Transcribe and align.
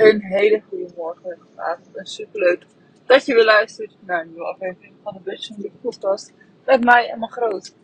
Een 0.00 0.22
hele 0.22 0.62
goede 0.68 0.88
morgen, 0.96 1.38
avond 1.56 1.96
en 1.96 2.06
superleuk 2.06 2.66
dat 3.06 3.26
je 3.26 3.34
weer 3.34 3.44
luistert 3.44 3.96
naar 4.00 4.20
een 4.20 4.28
nieuwe 4.28 4.44
aflevering 4.44 4.94
van 5.02 5.12
de 5.12 5.20
Bus 5.20 5.46
van 5.46 5.62
de 5.62 5.70
podcast 5.80 6.32
met 6.66 6.84
mij 6.84 7.10
en 7.10 7.18
mijn 7.18 7.30
groot. 7.30 7.74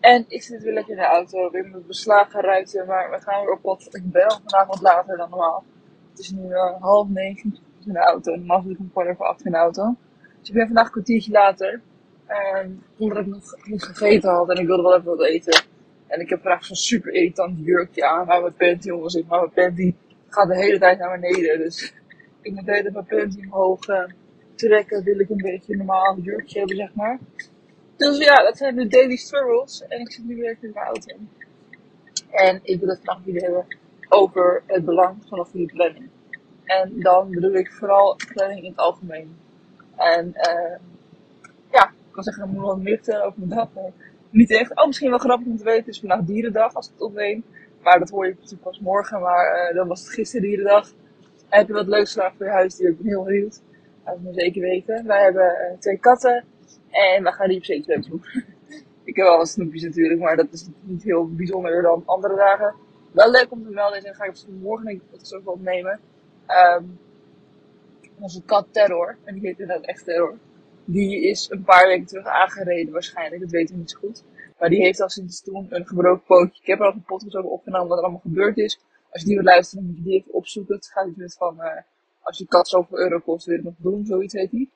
En 0.00 0.24
ik 0.28 0.42
zit 0.42 0.62
weer 0.62 0.72
lekker 0.72 0.92
in 0.92 1.00
de 1.00 1.06
auto, 1.06 1.50
weer 1.50 1.66
met 1.66 1.86
beslagen 1.86 2.40
ruiten, 2.40 2.86
maar 2.86 3.10
we 3.10 3.20
gaan 3.20 3.40
weer 3.40 3.52
op 3.52 3.62
pad. 3.62 3.88
Ik 3.90 4.10
bel 4.10 4.30
vandaag 4.30 4.66
wat 4.66 4.80
later 4.80 5.16
dan 5.16 5.30
normaal. 5.30 5.64
Het 6.10 6.18
is 6.18 6.30
nu 6.30 6.48
uh, 6.48 6.80
half 6.80 7.08
negen 7.08 7.56
in 7.86 7.92
de 7.92 7.98
auto, 7.98 8.34
normaal 8.34 8.62
zit 8.62 8.70
ik 8.70 8.78
een 8.78 8.90
kwart 8.92 9.08
over 9.08 9.26
acht 9.26 9.44
in 9.44 9.50
de 9.50 9.58
auto. 9.58 9.94
Dus 10.38 10.48
ik 10.48 10.54
ben 10.54 10.66
vandaag 10.66 10.84
een 10.84 10.92
kwartiertje 10.92 11.32
later, 11.32 11.80
en 12.26 12.82
omdat 12.98 13.18
ik 13.18 13.26
nog 13.26 13.56
niet 13.64 13.82
gegeten 13.82 14.30
had 14.30 14.50
en 14.50 14.60
ik 14.60 14.66
wilde 14.66 14.82
wel 14.82 14.96
even 14.96 15.16
wat 15.16 15.26
eten. 15.26 15.64
En 16.06 16.20
ik 16.20 16.28
heb 16.28 16.42
vandaag 16.42 16.64
zo'n 16.64 16.76
super 16.76 17.12
irritant 17.12 17.58
jurkje 17.58 18.06
aan, 18.06 18.26
maar 18.26 18.40
mijn 18.40 18.54
panty 18.54 18.86
jongens, 18.86 19.22
maar 19.28 19.38
mijn 19.40 19.52
panty 19.52 19.94
gaat 20.34 20.48
de 20.48 20.56
hele 20.56 20.78
tijd 20.78 20.98
naar 20.98 21.20
beneden. 21.20 21.58
Dus 21.58 21.94
ik 22.40 22.52
moet 22.52 22.64
de 22.64 22.72
hele 22.72 22.92
tijd 22.92 22.94
mijn 22.94 23.06
panty 23.06 23.46
omhoog 23.46 23.88
uh, 23.88 24.04
trekken, 24.54 25.04
wil 25.04 25.18
ik 25.18 25.30
een 25.30 25.36
beetje 25.36 25.72
een 25.72 25.78
normaal 25.78 26.18
jurkje 26.18 26.58
hebben, 26.58 26.76
zeg 26.76 26.94
maar. 26.94 27.18
Dus 27.96 28.18
ja, 28.18 28.42
dat 28.42 28.56
zijn 28.56 28.74
de 28.74 28.86
daily 28.86 29.16
struggles. 29.16 29.84
En 29.88 30.00
ik 30.00 30.12
zit 30.12 30.24
nu 30.24 30.36
weer 30.36 30.56
in 30.60 30.72
de 30.72 30.78
auto. 30.78 31.16
En 32.30 32.60
ik 32.62 32.80
wil 32.80 32.88
het 32.88 33.00
vandaag 33.02 33.24
weer 33.24 33.42
hebben 33.42 33.66
over 34.08 34.62
het 34.66 34.84
belang 34.84 35.16
van 35.28 35.46
goede 35.46 35.72
planning. 35.72 36.08
En 36.64 37.00
dan 37.00 37.30
bedoel 37.30 37.54
ik 37.54 37.72
vooral 37.72 38.16
planning 38.34 38.62
in 38.62 38.70
het 38.70 38.78
algemeen. 38.78 39.36
En 39.96 40.26
uh, 40.26 40.76
ja, 41.70 41.84
ik 41.88 42.12
kan 42.12 42.22
zeggen, 42.22 42.44
ik 42.44 42.50
moet 42.50 42.62
wel 42.62 42.76
meer 42.76 42.96
vertellen 42.96 43.24
over 43.24 43.38
mijn 43.38 43.50
dag. 43.50 43.68
Niet 44.30 44.50
echt. 44.50 44.76
Oh, 44.76 44.86
misschien 44.86 45.10
wel 45.10 45.18
grappig 45.18 45.46
om 45.46 45.56
te 45.56 45.64
weten, 45.64 45.84
het 45.84 45.94
is 45.94 46.00
vandaag 46.00 46.20
dierendag 46.20 46.74
als 46.74 46.86
ik 46.86 46.92
het 46.92 47.02
opneem. 47.02 47.44
Maar 47.84 47.98
dat 47.98 48.10
hoor 48.10 48.26
je 48.26 48.34
natuurlijk 48.34 48.62
pas 48.62 48.80
morgen. 48.80 49.20
Maar 49.20 49.68
uh, 49.70 49.76
dan 49.76 49.88
was 49.88 50.00
het 50.00 50.08
gisteren 50.08 50.46
dierendag. 50.46 50.88
En 51.48 51.58
heb 51.58 51.66
je 51.66 51.72
wat 51.72 51.86
leuks 51.86 52.12
gedaan 52.12 52.32
voor 52.36 52.46
je 52.46 52.52
huisdier? 52.52 52.88
Ik 52.88 52.98
ben 52.98 53.06
heel 53.06 53.24
benieuwd. 53.24 53.62
Dat 54.04 54.20
moet 54.20 54.34
zeker 54.34 54.60
weten. 54.60 55.06
Wij 55.06 55.22
hebben 55.22 55.56
uh, 55.70 55.78
twee 55.78 55.98
katten. 55.98 56.44
En 56.90 57.22
we 57.22 57.32
gaan 57.32 57.48
die 57.48 57.56
op 57.56 57.64
zeker 57.64 58.02
doen. 58.08 58.24
ik 59.04 59.16
heb 59.16 59.26
wel 59.26 59.36
wat 59.36 59.48
snoepjes 59.48 59.82
natuurlijk, 59.82 60.20
maar 60.20 60.36
dat 60.36 60.52
is 60.52 60.68
niet 60.80 61.02
heel 61.02 61.34
bijzonder 61.34 61.82
dan 61.82 62.02
andere 62.06 62.36
dagen. 62.36 62.74
Wel 63.12 63.30
leuk 63.30 63.46
om 63.50 63.64
te 63.64 63.70
melden 63.70 64.04
en 64.04 64.14
ga 64.14 64.24
ik 64.24 64.34
morgen 64.60 64.86
denk 64.86 65.02
ik 65.02 65.20
het 65.20 65.34
ook 65.34 65.44
wel 65.44 65.54
opnemen. 65.54 66.00
Um, 66.48 66.98
onze 68.18 68.42
kat 68.42 68.66
Terror, 68.70 69.16
en 69.24 69.34
die 69.34 69.46
heet 69.46 69.58
inderdaad 69.58 69.86
echt 69.86 70.04
Terror. 70.04 70.38
Die 70.84 71.28
is 71.28 71.50
een 71.50 71.62
paar 71.62 71.86
weken 71.86 72.06
terug 72.06 72.26
aangereden 72.26 72.92
waarschijnlijk, 72.92 73.40
dat 73.40 73.50
weten 73.50 73.74
we 73.74 73.80
niet 73.80 73.90
zo 73.90 73.98
goed. 73.98 74.24
Maar 74.58 74.68
die 74.68 74.82
heeft 74.82 75.00
al 75.00 75.08
sinds 75.08 75.42
toen 75.42 75.66
een 75.68 75.86
gebroken 75.86 76.24
pootje. 76.26 76.60
Ik 76.60 76.66
heb 76.66 76.78
er 76.78 76.86
al 76.86 76.92
een 76.92 77.04
podcast 77.04 77.36
over 77.36 77.50
opgenomen 77.50 77.88
wat 77.88 77.98
er 77.98 78.04
allemaal 78.04 78.22
gebeurd 78.22 78.56
is. 78.56 78.80
Als 79.10 79.22
je 79.22 79.28
die 79.28 79.36
wil 79.36 79.44
luisteren, 79.44 79.86
moet 79.86 79.96
je 79.96 80.02
die 80.02 80.18
even 80.18 80.32
opzoeken. 80.32 80.74
Het 80.74 80.86
gaat 80.86 81.06
iets 81.06 81.16
met 81.16 81.36
van, 81.36 81.56
uh, 81.60 81.80
als 82.22 82.38
je 82.38 82.46
kat 82.46 82.68
zoveel 82.68 82.98
euro 82.98 83.18
kost, 83.18 83.46
wil 83.46 83.56
je 83.56 83.62
het 83.62 83.70
nog 83.70 83.92
doen, 83.92 84.06
zoiets 84.06 84.34
heet 84.34 84.50
die. 84.50 84.72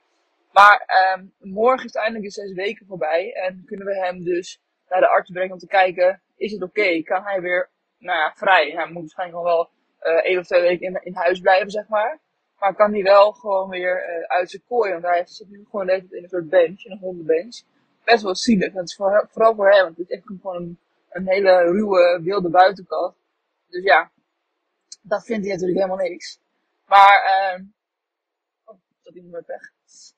Maar 0.53 0.89
um, 1.17 1.33
morgen 1.41 1.87
is 1.87 1.95
eindelijk 1.95 2.25
de 2.25 2.31
zes 2.31 2.53
weken 2.53 2.87
voorbij. 2.87 3.33
En 3.33 3.63
kunnen 3.67 3.87
we 3.87 4.05
hem 4.05 4.25
dus 4.25 4.61
naar 4.89 5.01
de 5.01 5.09
arts 5.09 5.31
brengen 5.31 5.53
om 5.53 5.59
te 5.59 5.67
kijken, 5.67 6.21
is 6.37 6.53
het 6.53 6.63
oké? 6.63 7.03
Kan 7.03 7.23
hij 7.23 7.41
weer, 7.41 7.71
nou 7.99 8.19
ja, 8.19 8.33
vrij? 8.37 8.71
Hij 8.71 8.87
moet 8.87 9.01
waarschijnlijk 9.01 9.39
nog 9.39 9.47
wel 9.47 9.71
uh, 10.03 10.25
één 10.25 10.39
of 10.39 10.47
twee 10.47 10.61
weken 10.61 11.05
in, 11.05 11.15
huis 11.15 11.41
blijven, 11.41 11.71
zeg 11.71 11.89
maar. 11.89 12.19
Maar 12.59 12.75
kan 12.75 12.93
hij 12.93 13.03
wel 13.03 13.33
gewoon 13.33 13.69
weer 13.69 14.19
uh, 14.19 14.25
uit 14.25 14.51
zijn 14.51 14.63
kooi? 14.69 14.93
Want 14.93 15.05
hij 15.05 15.23
zit 15.27 15.51
nu 15.51 15.67
gewoon 15.71 15.87
de 15.87 16.07
in 16.11 16.23
een 16.23 16.29
soort 16.29 16.49
bench, 16.49 16.85
een 16.85 16.99
hondenbench. 16.99 17.63
Best 18.11 18.23
wel 18.23 18.35
zielig. 18.35 18.73
Het 18.73 18.89
is 18.89 18.97
voor, 18.97 19.29
vooral 19.31 19.55
voor 19.55 19.71
hem, 19.71 19.83
want 19.83 19.97
het 19.97 20.11
is 20.11 20.17
echt 20.17 20.27
gewoon 20.27 20.57
een, 20.57 20.79
een 21.09 21.29
hele 21.29 21.63
ruwe, 21.63 22.21
wilde 22.23 22.49
buitenkant. 22.49 23.15
Dus 23.69 23.85
ja, 23.85 24.11
dat 25.03 25.25
vindt 25.25 25.45
hij 25.45 25.55
natuurlijk 25.55 25.81
helemaal 25.81 26.07
niks. 26.09 26.41
Maar, 26.87 27.55
um, 27.55 27.75
oh, 28.65 28.77
dat 29.03 29.15
iemand 29.15 29.33
met 29.33 29.47
weg. 29.47 29.73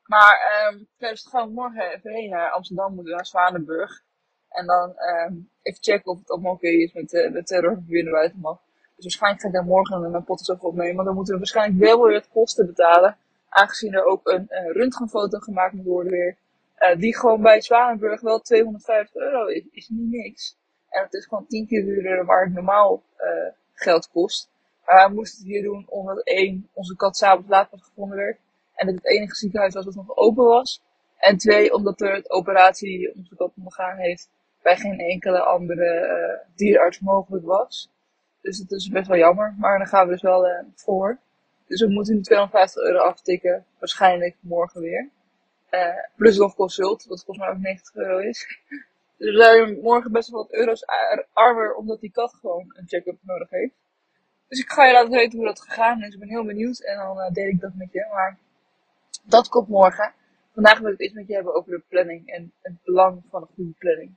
Maar 0.05 0.67
um, 0.73 0.89
dus 0.99 1.31
we 1.31 1.47
morgen 1.51 1.91
even 1.91 2.13
heen 2.13 2.31
naar 2.31 2.51
Amsterdam, 2.51 2.95
moeten 2.95 3.15
naar 3.15 3.27
Zwanenburg. 3.27 4.03
En 4.49 4.67
dan 4.67 4.89
um, 4.89 5.51
even 5.63 5.83
checken 5.83 6.13
of 6.13 6.19
het 6.19 6.31
allemaal 6.31 6.53
oké 6.53 6.69
is 6.69 6.93
met 6.93 7.13
uh, 7.13 7.33
de 7.33 7.43
terror 7.43 7.83
weer 7.87 8.03
naar 8.05 8.13
buiten 8.13 8.39
mag. 8.41 8.61
Dus 8.95 9.05
waarschijnlijk 9.05 9.43
ga 9.43 9.49
ik 9.49 9.55
daar 9.55 9.65
morgen 9.65 10.03
een 10.03 10.27
over 10.27 10.59
opnemen. 10.61 10.97
Maar 10.97 11.05
dan 11.05 11.15
moeten 11.15 11.33
we 11.33 11.39
waarschijnlijk 11.39 11.85
wel 11.85 12.03
weer 12.03 12.15
het 12.15 12.29
kosten 12.29 12.67
betalen. 12.67 13.17
Aangezien 13.49 13.95
er 13.95 14.05
ook 14.05 14.29
een 14.29 14.47
uh, 14.51 14.73
röntgenfoto 14.73 15.39
gemaakt 15.39 15.73
moet 15.73 15.85
worden 15.85 16.13
weer. 16.13 16.37
Uh, 16.81 16.97
die 16.99 17.17
gewoon 17.17 17.43
bij 17.43 17.61
Zwanenburg 17.61 18.21
wel 18.21 18.41
250 18.41 19.15
euro 19.15 19.47
is. 19.47 19.63
Is 19.71 19.89
niet 19.89 20.11
niks. 20.11 20.57
En 20.89 21.03
het 21.03 21.15
is 21.15 21.27
gewoon 21.27 21.47
10 21.47 21.67
keer 21.67 21.85
duurder 21.85 22.25
waar 22.25 22.45
het 22.45 22.55
normaal 22.55 23.03
uh, 23.19 23.53
geld 23.73 24.11
kost. 24.11 24.51
Maar 24.87 25.09
we 25.09 25.15
moesten 25.15 25.39
het 25.39 25.49
hier 25.49 25.63
doen 25.63 25.85
omdat 25.89 26.25
één, 26.25 26.69
onze 26.73 26.97
kat 26.97 27.17
s'avonds 27.17 27.49
laat 27.49 27.71
was 27.71 27.83
gevonden 27.83 28.17
werd. 28.17 28.39
En 28.75 28.87
dat 28.87 28.95
het 28.95 29.07
enige 29.07 29.35
ziekenhuis 29.35 29.75
was 29.75 29.85
dat 29.85 29.95
nog 29.95 30.17
open 30.17 30.45
was. 30.45 30.83
En 31.17 31.37
twee, 31.37 31.75
omdat 31.75 32.01
er 32.01 32.15
het 32.15 32.31
operatie 32.31 32.99
die 32.99 33.15
onze 33.15 33.37
kat 33.37 33.53
ondergaan 33.57 33.97
heeft 33.97 34.31
bij 34.63 34.77
geen 34.77 34.99
enkele 34.99 35.41
andere 35.41 36.07
uh, 36.07 36.57
dierenarts 36.57 37.01
mogelijk 37.01 37.45
was. 37.45 37.91
Dus 38.41 38.59
dat 38.59 38.79
is 38.79 38.89
best 38.89 39.09
wel 39.09 39.19
jammer. 39.19 39.55
Maar 39.59 39.79
dan 39.79 39.87
gaan 39.87 40.07
we 40.07 40.13
dus 40.13 40.23
wel 40.23 40.47
uh, 40.47 40.59
voor. 40.75 41.19
Dus 41.67 41.81
we 41.81 41.89
moeten 41.89 42.15
nu 42.15 42.21
250 42.21 42.83
euro 42.83 42.99
aftikken. 42.99 43.65
Waarschijnlijk 43.79 44.37
morgen 44.41 44.81
weer. 44.81 45.11
Uh, 45.71 45.95
plus 46.17 46.37
nog 46.37 46.55
consult, 46.55 47.05
wat 47.05 47.25
volgens 47.25 47.47
mij 47.47 47.55
ook 47.55 47.63
90 47.63 47.95
euro 47.95 48.19
is. 48.19 48.59
Dus 49.17 49.35
we 49.35 49.43
zijn 49.43 49.81
morgen 49.81 50.13
best 50.13 50.31
wel 50.31 50.43
wat 50.43 50.53
euro's 50.53 50.85
armer, 51.33 51.75
omdat 51.75 52.01
die 52.01 52.11
kat 52.11 52.35
gewoon 52.35 52.73
een 52.77 52.89
check-up 52.89 53.19
nodig 53.23 53.51
heeft. 53.51 53.75
Dus 54.49 54.59
ik 54.59 54.71
ga 54.71 54.85
je 54.85 54.93
laten 54.93 55.11
weten 55.11 55.39
hoe 55.39 55.47
dat 55.47 55.61
gegaan 55.61 56.03
is. 56.03 56.15
Ik 56.15 56.21
ben 56.21 56.29
heel 56.29 56.45
benieuwd 56.45 56.81
en 56.81 56.97
dan 56.97 57.19
uh, 57.19 57.31
deel 57.31 57.47
ik 57.47 57.61
dat 57.61 57.75
met 57.75 57.93
je. 57.93 58.07
Maar 58.13 58.39
dat 59.23 59.49
komt 59.49 59.69
morgen. 59.69 60.13
Vandaag 60.53 60.79
wil 60.79 60.93
ik 60.93 60.99
het 60.99 61.01
eens 61.01 61.13
met 61.13 61.27
je 61.27 61.35
hebben 61.35 61.55
over 61.55 61.71
de 61.71 61.83
planning 61.89 62.29
en 62.29 62.53
het 62.63 62.83
belang 62.85 63.23
van 63.31 63.43
een 63.43 63.49
goede 63.55 63.75
planning. 63.79 64.15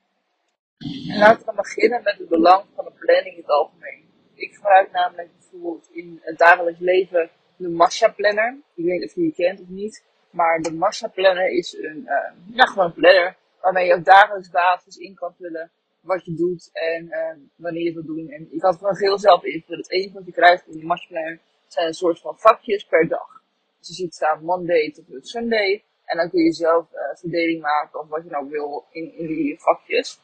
En 1.09 1.18
laten 1.18 1.40
we 1.40 1.46
dan 1.46 1.56
beginnen 1.56 2.03
met 2.03 2.18
het 2.18 2.30
belang 2.30 2.66
van 2.75 2.85
een 2.85 2.97
planning 3.00 3.35
in 3.35 3.41
het 3.41 3.50
algemeen. 3.50 4.03
Ik 4.34 4.56
gebruik 4.56 4.91
namelijk 4.91 5.30
bijvoorbeeld 5.38 5.90
in 5.91 6.20
het 6.24 6.38
dagelijks 6.38 6.80
leven 6.80 7.30
de 7.56 7.70
Masha 7.70 8.12
Planner. 8.12 8.58
Ik 8.75 8.85
weet 8.85 9.00
niet 9.00 9.09
of 9.09 9.16
je 9.16 9.22
die 9.22 9.34
kent 9.34 9.62
of 9.62 9.68
niet. 9.68 10.03
Maar 10.33 10.61
de 10.61 10.73
Masha 10.73 11.07
Planner 11.07 11.49
is 11.49 11.73
een, 11.73 12.01
uh, 12.05 12.55
ja, 12.55 12.66
gewoon 12.66 12.85
een 12.85 12.94
planner 12.94 13.35
waarmee 13.61 13.88
je 13.88 13.94
op 13.94 14.03
dagelijks 14.03 14.49
basis 14.49 14.97
in 14.97 15.16
kan 15.16 15.33
vullen 15.38 15.71
wat 15.99 16.25
je 16.25 16.33
doet 16.33 16.69
en 16.73 17.05
uh, 17.05 17.35
wanneer 17.55 17.83
je 17.83 17.94
wilt 17.94 18.05
doen. 18.05 18.29
En 18.29 18.47
je 18.51 18.59
kan 18.59 18.69
het 18.69 18.79
gewoon 18.79 18.97
heel 18.97 19.19
zelf 19.19 19.43
invullen. 19.43 19.79
Het 19.79 19.91
enige 19.91 20.13
wat 20.13 20.25
je 20.25 20.31
krijgt 20.31 20.67
in 20.67 20.73
die 20.73 20.85
Masha 20.85 21.07
Planner 21.07 21.39
zijn 21.67 21.88
een 21.88 21.93
soort 21.93 22.19
van 22.19 22.38
vakjes 22.38 22.85
per 22.85 23.07
dag. 23.07 23.41
Dus 23.79 23.88
je 23.88 23.93
ziet 23.93 24.16
staan 24.16 24.43
Monday 24.43 24.91
tot 24.91 25.27
Sunday. 25.27 25.83
En 26.05 26.17
dan 26.17 26.29
kun 26.29 26.43
je 26.43 26.53
zelf 26.53 26.91
uh, 26.93 26.99
verdeling 27.16 27.61
maken 27.61 27.99
of 27.99 28.07
wat 28.07 28.23
je 28.23 28.29
nou 28.29 28.49
wil 28.49 28.85
in, 28.91 29.17
in 29.17 29.27
die 29.27 29.59
vakjes. 29.59 30.19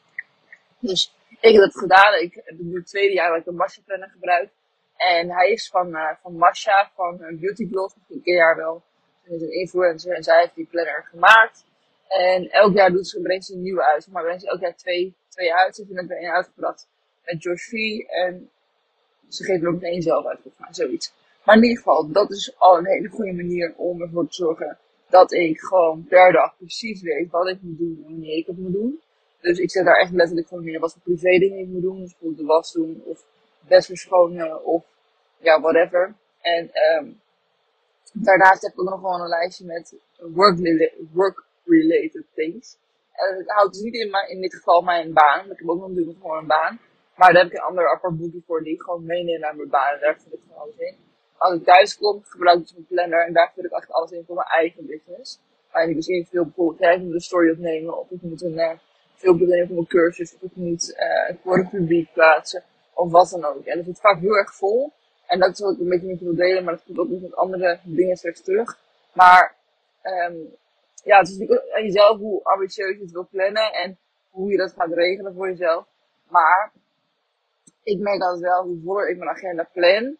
Dus 0.78 1.14
ik 1.40 1.52
heb 1.52 1.62
dat 1.62 1.78
gedaan. 1.78 2.20
Ik 2.20 2.34
heb 2.34 2.58
nu 2.58 2.74
het 2.74 2.86
tweede 2.86 3.14
jaar 3.14 3.30
dat 3.30 3.40
ik 3.40 3.46
een 3.46 3.54
Masha 3.54 3.80
planner 3.84 4.08
gebruik. 4.08 4.50
En 4.96 5.30
hij 5.30 5.50
is 5.50 5.68
van, 5.68 5.88
uh, 5.88 6.10
van 6.22 6.36
Masha, 6.36 6.90
van 6.94 7.22
een 7.22 7.40
beautyblog. 7.40 7.94
Ik 8.08 8.22
ken 8.22 8.40
haar 8.40 8.56
wel. 8.56 8.82
Is 9.24 9.42
een 9.42 9.52
influencer 9.52 10.14
en 10.14 10.22
zij 10.22 10.40
heeft 10.40 10.54
die 10.54 10.66
planner 10.70 11.06
gemaakt. 11.10 11.64
En 12.08 12.50
elk 12.50 12.74
jaar 12.74 12.90
doet 12.90 13.08
ze, 13.08 13.20
brengt 13.20 13.44
ze 13.44 13.54
een 13.54 13.62
nieuwe 13.62 13.84
uit. 13.84 14.06
Maar 14.10 14.22
brengt 14.22 14.42
ze 14.42 14.48
elk 14.48 14.60
jaar 14.60 14.76
twee, 14.76 15.14
twee 15.28 15.54
uit. 15.54 15.74
Ze 15.74 15.82
heeft 15.82 15.94
net 15.94 16.18
één 16.18 16.32
uitgebracht 16.32 16.88
met 17.24 17.42
V. 17.42 17.72
En 18.06 18.50
ze 19.28 19.44
geeft 19.44 19.62
er 19.62 19.68
ook 19.68 19.82
één 19.82 20.02
zelf 20.02 20.26
uit, 20.26 20.38
mij, 20.56 20.68
zoiets. 20.72 21.12
Maar 21.44 21.56
in 21.56 21.62
ieder 21.62 21.78
geval, 21.78 22.12
dat 22.12 22.30
is 22.30 22.54
al 22.58 22.78
een 22.78 22.86
hele 22.86 23.08
goede 23.08 23.32
manier 23.32 23.74
om 23.76 24.02
ervoor 24.02 24.26
te 24.26 24.34
zorgen 24.34 24.78
dat 25.08 25.32
ik 25.32 25.60
gewoon 25.60 26.06
per 26.08 26.32
dag 26.32 26.56
precies 26.56 27.02
weet 27.02 27.30
wat 27.30 27.48
ik 27.48 27.62
moet 27.62 27.78
doen 27.78 28.02
en 28.06 28.10
wanneer 28.10 28.36
ik 28.36 28.46
het 28.46 28.58
moet 28.58 28.72
doen. 28.72 29.00
Dus 29.40 29.58
ik 29.58 29.70
zet 29.70 29.84
daar 29.84 30.00
echt 30.00 30.12
letterlijk 30.12 30.48
gewoon 30.48 30.64
neer 30.64 30.80
wat 30.80 30.92
voor 30.92 31.02
privé 31.02 31.38
dingen 31.38 31.58
ik 31.58 31.66
moet 31.66 31.82
doen. 31.82 32.00
Dus 32.00 32.10
bijvoorbeeld 32.10 32.40
de 32.40 32.46
was 32.46 32.72
doen 32.72 33.02
of 33.04 33.24
best 33.60 33.86
verschonen 33.86 34.64
of 34.64 34.84
ja, 35.38 35.60
whatever. 35.60 36.14
En 36.40 36.70
um, 36.98 37.20
daarnaast 38.12 38.62
heb 38.62 38.72
ik 38.72 38.80
ook 38.80 38.88
nog 38.88 39.00
gewoon 39.00 39.20
een 39.20 39.28
lijstje 39.28 39.64
met 39.64 39.94
work-related 41.12 42.24
things. 42.34 42.76
En 43.12 43.36
het 43.36 43.50
houdt 43.50 43.72
dus 43.72 43.82
niet 43.82 43.94
in, 43.94 44.10
mijn, 44.10 44.28
in 44.28 44.40
dit 44.40 44.54
geval 44.54 44.82
mijn 44.82 45.12
baan. 45.12 45.50
Ik 45.50 45.58
heb 45.58 45.68
ook 45.68 45.80
nog 45.80 45.88
natuurlijk 45.88 46.18
gewoon 46.20 46.38
een 46.38 46.46
baan. 46.46 46.78
Maar 47.16 47.32
daar 47.32 47.42
heb 47.42 47.52
ik 47.52 47.58
een 47.58 47.64
ander 47.64 47.90
apart 47.90 48.18
boekje 48.18 48.42
voor 48.46 48.62
die 48.62 48.74
ik 48.74 48.82
gewoon 48.82 49.04
meeneem 49.04 49.40
naar 49.40 49.56
mijn 49.56 49.68
baan. 49.68 49.94
En 49.94 50.00
daar 50.00 50.18
zit 50.24 50.32
ik 50.32 50.40
gewoon 50.46 50.62
alles 50.62 50.76
in 50.76 50.96
als 51.40 51.54
ik 51.54 51.64
thuis 51.64 51.96
kom, 51.96 52.20
gebruik 52.24 52.58
ik 52.58 52.62
dus 52.62 52.72
mijn 52.72 52.86
planner 52.86 53.26
en 53.26 53.32
daar 53.32 53.52
vul 53.54 53.64
ik 53.64 53.70
echt 53.70 53.92
alles 53.92 54.10
in 54.10 54.24
voor 54.26 54.34
mijn 54.34 54.48
eigen 54.48 54.86
business. 54.86 55.40
Waarin 55.72 55.90
ik 55.90 55.96
dus 55.96 56.06
invul 56.06 56.44
bijvoorbeeld, 56.44 56.94
ik 56.94 57.02
moet 57.02 57.14
een 57.14 57.20
story 57.20 57.50
opnemen, 57.50 57.98
of 57.98 58.10
ik 58.10 58.22
moet 58.22 58.42
een 58.42 58.58
uh, 58.58 58.70
filmpje 59.14 59.66
voor 59.66 59.74
mijn 59.74 59.86
cursus, 59.86 60.34
of 60.34 60.42
ik 60.42 60.56
moet 60.56 60.96
uh, 60.96 61.36
voor 61.42 61.58
een 61.58 61.68
publiek 61.68 62.12
plaatsen, 62.12 62.62
of 62.94 63.10
wat 63.10 63.30
dan 63.30 63.44
ook. 63.44 63.64
En 63.64 63.76
dat 63.76 63.86
zit 63.86 64.00
vaak 64.00 64.20
heel 64.20 64.36
erg 64.36 64.54
vol. 64.54 64.92
En 65.30 65.38
dat 65.38 65.50
is 65.50 65.60
wat 65.60 65.72
ik 65.72 65.80
een 65.80 65.88
beetje 65.88 66.06
niet 66.06 66.20
wil 66.20 66.34
delen, 66.34 66.64
maar 66.64 66.74
dat 66.74 66.84
komt 66.84 66.98
ook 66.98 67.08
niet 67.08 67.22
met 67.22 67.36
andere 67.36 67.78
dingen 67.82 68.16
straks 68.16 68.40
terug. 68.40 68.78
Maar, 69.12 69.54
um, 70.02 70.56
ja, 71.04 71.18
het 71.18 71.28
is 71.28 71.36
natuurlijk 71.36 71.72
aan 71.72 71.82
jezelf 71.82 72.18
hoe 72.18 72.42
ambitieus 72.42 72.96
je 72.96 73.02
het 73.02 73.12
wil 73.12 73.28
plannen 73.30 73.72
en 73.72 73.98
hoe 74.30 74.50
je 74.50 74.56
dat 74.56 74.72
gaat 74.72 74.92
regelen 74.92 75.34
voor 75.34 75.48
jezelf. 75.48 75.86
Maar, 76.28 76.72
ik 77.82 77.98
merk 77.98 78.22
altijd 78.22 78.42
wel, 78.42 78.62
hoe 78.62 78.80
voller 78.84 79.10
ik 79.10 79.18
mijn 79.18 79.30
agenda 79.30 79.68
plan, 79.72 80.16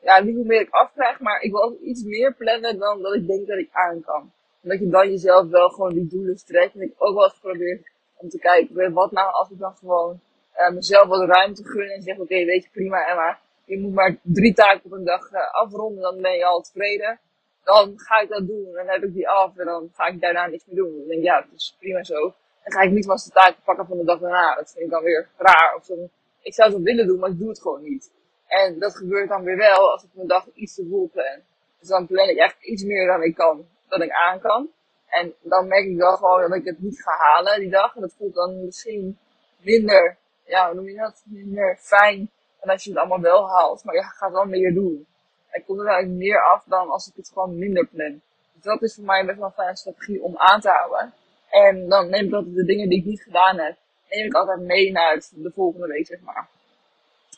ja, 0.00 0.20
niet 0.20 0.36
hoe 0.36 0.44
meer 0.44 0.60
ik 0.60 0.70
afkrijg, 0.70 1.20
maar 1.20 1.40
ik 1.40 1.50
wil 1.50 1.60
altijd 1.60 1.80
iets 1.80 2.02
meer 2.02 2.34
plannen 2.34 2.78
dan 2.78 3.02
dat 3.02 3.14
ik 3.14 3.26
denk 3.26 3.46
dat 3.46 3.58
ik 3.58 3.68
aan 3.72 4.00
kan. 4.00 4.32
Omdat 4.62 4.78
je 4.78 4.88
dan 4.88 5.10
jezelf 5.10 5.48
wel 5.48 5.68
gewoon 5.68 5.94
die 5.94 6.06
doelen 6.06 6.38
strekt. 6.38 6.74
En 6.74 6.80
ik 6.80 6.92
ook 6.98 7.14
wel 7.14 7.24
eens 7.24 7.34
geprobeerd 7.34 7.90
om 8.14 8.28
te 8.28 8.38
kijken, 8.38 8.92
wat 8.92 9.12
nou 9.12 9.32
als 9.32 9.50
ik 9.50 9.58
dan 9.58 9.74
gewoon 9.76 10.20
uh, 10.56 10.70
mezelf 10.70 11.06
wat 11.06 11.28
ruimte 11.28 11.64
gun 11.64 11.88
en 11.88 12.02
zeg, 12.02 12.18
oké, 12.18 12.44
weet 12.44 12.62
je, 12.62 12.70
prima 12.72 13.06
Emma, 13.06 13.38
je 13.64 13.78
moet 13.78 13.94
maar 13.94 14.16
drie 14.22 14.54
taken 14.54 14.84
op 14.84 14.92
een 14.92 15.04
dag 15.04 15.32
uh, 15.32 15.54
afronden, 15.54 16.02
dan 16.02 16.20
ben 16.20 16.36
je 16.36 16.44
al 16.44 16.60
tevreden. 16.60 17.20
Dan 17.62 17.92
ga 17.96 18.20
ik 18.20 18.28
dat 18.28 18.46
doen, 18.46 18.72
dan 18.72 18.88
heb 18.88 19.02
ik 19.02 19.12
die 19.14 19.28
af 19.28 19.56
en 19.56 19.64
dan 19.64 19.90
ga 19.94 20.06
ik 20.06 20.20
daarna 20.20 20.46
niks 20.46 20.66
meer 20.66 20.76
doen. 20.76 20.98
Dan 20.98 21.06
denk 21.08 21.18
ik, 21.18 21.24
ja, 21.24 21.42
het 21.42 21.52
is 21.54 21.76
prima 21.78 22.02
zo. 22.02 22.20
Dan 22.62 22.72
ga 22.72 22.80
ik 22.80 22.90
niet 22.90 23.06
vast 23.06 23.26
de 23.26 23.32
taken 23.32 23.62
pakken 23.64 23.86
van 23.86 23.98
de 23.98 24.04
dag 24.04 24.20
daarna. 24.20 24.54
Dat 24.54 24.72
vind 24.72 24.84
ik 24.84 24.90
dan 24.90 25.02
weer 25.02 25.28
raar. 25.36 25.74
Of 25.76 25.84
zo. 25.84 26.08
Ik 26.42 26.54
zou 26.54 26.68
het 26.68 26.76
wel 26.76 26.86
willen 26.86 27.06
doen, 27.06 27.18
maar 27.18 27.30
ik 27.30 27.38
doe 27.38 27.48
het 27.48 27.60
gewoon 27.60 27.82
niet. 27.82 28.12
En 28.46 28.78
dat 28.78 28.96
gebeurt 28.96 29.28
dan 29.28 29.42
weer 29.42 29.56
wel 29.56 29.90
als 29.90 30.02
ik 30.02 30.10
mijn 30.12 30.28
dag 30.28 30.46
iets 30.54 30.74
te 30.74 30.86
vol 30.90 31.10
plan. 31.12 31.40
Dus 31.78 31.88
dan 31.88 32.06
plan 32.06 32.28
ik 32.28 32.36
echt 32.36 32.62
iets 32.62 32.84
meer 32.84 33.06
dan 33.06 33.22
ik 33.22 33.34
kan, 33.34 33.68
dan 33.88 34.02
ik 34.02 34.10
aan 34.10 34.40
kan. 34.40 34.70
En 35.08 35.34
dan 35.42 35.68
merk 35.68 35.84
ik 35.84 35.96
wel 35.96 36.16
gewoon 36.16 36.40
dat 36.40 36.58
ik 36.58 36.64
het 36.64 36.80
niet 36.80 37.02
ga 37.02 37.16
halen 37.16 37.60
die 37.60 37.70
dag. 37.70 37.94
En 37.94 38.00
dat 38.00 38.14
voelt 38.18 38.34
dan 38.34 38.64
misschien 38.64 39.18
minder, 39.60 40.18
ja, 40.44 40.66
hoe 40.66 40.74
noem 40.74 40.88
je 40.88 40.96
dat? 40.96 41.22
Minder 41.26 41.76
fijn 41.80 42.30
dan 42.64 42.72
als 42.72 42.84
je 42.84 42.90
het 42.90 42.98
allemaal 42.98 43.20
wel 43.20 43.48
haalt. 43.48 43.84
Maar 43.84 43.94
je 43.94 44.02
gaat 44.02 44.32
wel 44.32 44.44
meer 44.44 44.74
doen. 44.74 45.06
En 45.50 45.60
ik 45.60 45.66
kom 45.66 45.80
er 45.80 45.86
eigenlijk 45.86 46.18
meer 46.18 46.40
af 46.40 46.64
dan 46.66 46.88
als 46.88 47.08
ik 47.08 47.16
het 47.16 47.30
gewoon 47.32 47.58
minder 47.58 47.86
plan. 47.86 48.20
Dus 48.52 48.62
dat 48.62 48.82
is 48.82 48.94
voor 48.94 49.04
mij 49.04 49.24
best 49.24 49.38
wel 49.38 49.46
een 49.46 49.52
fijne 49.52 49.76
strategie 49.76 50.22
om 50.22 50.36
aan 50.36 50.60
te 50.60 50.68
houden. 50.68 51.14
En 51.50 51.88
dan 51.88 52.08
neem 52.08 52.26
ik 52.26 52.32
altijd 52.32 52.54
de 52.54 52.64
dingen 52.64 52.88
die 52.88 52.98
ik 52.98 53.04
niet 53.04 53.22
gedaan 53.22 53.58
heb, 53.58 53.76
neem 54.10 54.26
ik 54.26 54.34
altijd 54.34 54.60
mee 54.60 54.92
naar 54.92 55.22
de 55.30 55.50
volgende 55.50 55.86
week, 55.86 56.06
zeg 56.06 56.20
maar. 56.20 56.48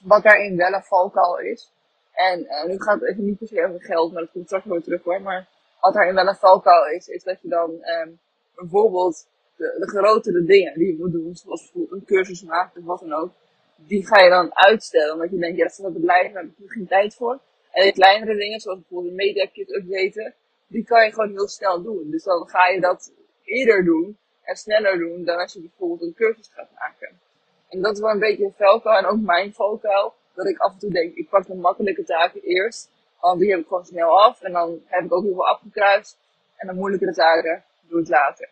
Wat 0.02 0.23
daarin 0.23 0.56
wel 0.56 0.73
een 0.73 0.82
valkuil 0.82 1.38
is. 1.38 1.70
En 2.12 2.40
uh, 2.40 2.64
nu 2.64 2.81
gaat 2.81 3.00
het 3.00 3.08
even 3.11 3.25
niet 3.25 3.38
per 3.38 3.46
se 3.46 3.67
over 3.67 3.82
geld, 3.82 4.12
maar 4.12 4.22
dat 4.22 4.31
komt 4.32 4.46
straks 4.46 4.84
terug 4.84 5.02
hoor. 5.02 5.22
Maar 5.22 5.49
wat 5.81 5.94
daarin 5.94 6.14
wel 6.14 6.26
een 6.26 6.34
valkuil 6.34 6.87
is, 6.87 7.06
is 7.06 7.22
dat 7.22 7.43
je 7.43 7.49
dan 7.49 7.70
um, 7.70 8.19
bijvoorbeeld 8.55 9.26
de, 9.56 9.88
grotere 9.88 10.44
dingen 10.44 10.75
die 10.75 10.87
je 10.87 10.99
moet 10.99 11.12
doen, 11.12 11.37
zoals 11.37 11.70
een 11.75 12.05
cursus 12.05 12.43
maken 12.43 12.81
of 12.81 12.87
wat 12.87 13.00
dan 13.00 13.12
ook, 13.12 13.31
die 13.76 14.06
ga 14.06 14.23
je 14.23 14.31
dan 14.31 14.56
uitstellen. 14.56 15.12
Omdat 15.12 15.31
je 15.31 15.38
denkt, 15.38 15.56
ja, 15.56 15.62
dat 15.62 15.73
staat 15.73 15.87
op 15.87 15.94
het 15.94 16.02
lijst, 16.02 16.34
daar 16.34 16.43
heb 16.43 16.52
ik 16.58 16.70
geen 16.70 16.87
tijd 16.87 17.14
voor. 17.14 17.40
En 17.70 17.87
de 17.87 17.93
kleinere 17.93 18.37
dingen, 18.37 18.61
zoals 18.61 18.78
bijvoorbeeld 18.78 19.11
een 19.11 19.17
media 19.17 19.46
kit 19.46 19.75
updaten, 19.75 20.34
die 20.67 20.84
kan 20.84 21.05
je 21.05 21.12
gewoon 21.12 21.31
heel 21.31 21.49
snel 21.49 21.82
doen. 21.82 22.11
Dus 22.11 22.25
dan 22.25 22.49
ga 22.49 22.67
je 22.69 22.81
dat 22.81 23.12
eerder 23.44 23.84
doen 23.84 24.19
en 24.43 24.56
sneller 24.56 24.99
doen 24.99 25.25
dan 25.25 25.38
als 25.38 25.52
je 25.52 25.61
bijvoorbeeld 25.61 26.02
een 26.02 26.14
cursus 26.14 26.50
gaat 26.55 26.70
maken. 26.78 27.20
En 27.69 27.81
dat 27.81 27.93
is 27.93 28.00
wel 28.00 28.11
een 28.11 28.19
beetje 28.19 28.44
een 28.44 28.55
valkuil 28.56 28.99
en 28.99 29.06
ook 29.06 29.20
mijn 29.20 29.52
valkuil. 29.52 30.14
Dat 30.34 30.46
ik 30.46 30.58
af 30.58 30.72
en 30.72 30.79
toe 30.79 30.90
denk, 30.90 31.14
ik 31.14 31.29
pak 31.29 31.46
de 31.46 31.55
makkelijke 31.55 32.05
taken 32.05 32.40
eerst. 32.43 32.90
Want 33.20 33.40
die 33.40 33.50
heb 33.50 33.61
ik 33.61 33.67
gewoon 33.67 33.84
snel 33.84 34.22
af. 34.22 34.43
En 34.43 34.52
dan 34.52 34.82
heb 34.87 35.05
ik 35.05 35.12
ook 35.12 35.22
heel 35.22 35.34
veel 35.34 35.49
afgekruist. 35.49 36.19
En 36.56 36.67
de 36.67 36.72
moeilijkere 36.75 37.12
taken 37.12 37.64
doe 37.88 38.00
ik 38.00 38.08
later. 38.08 38.49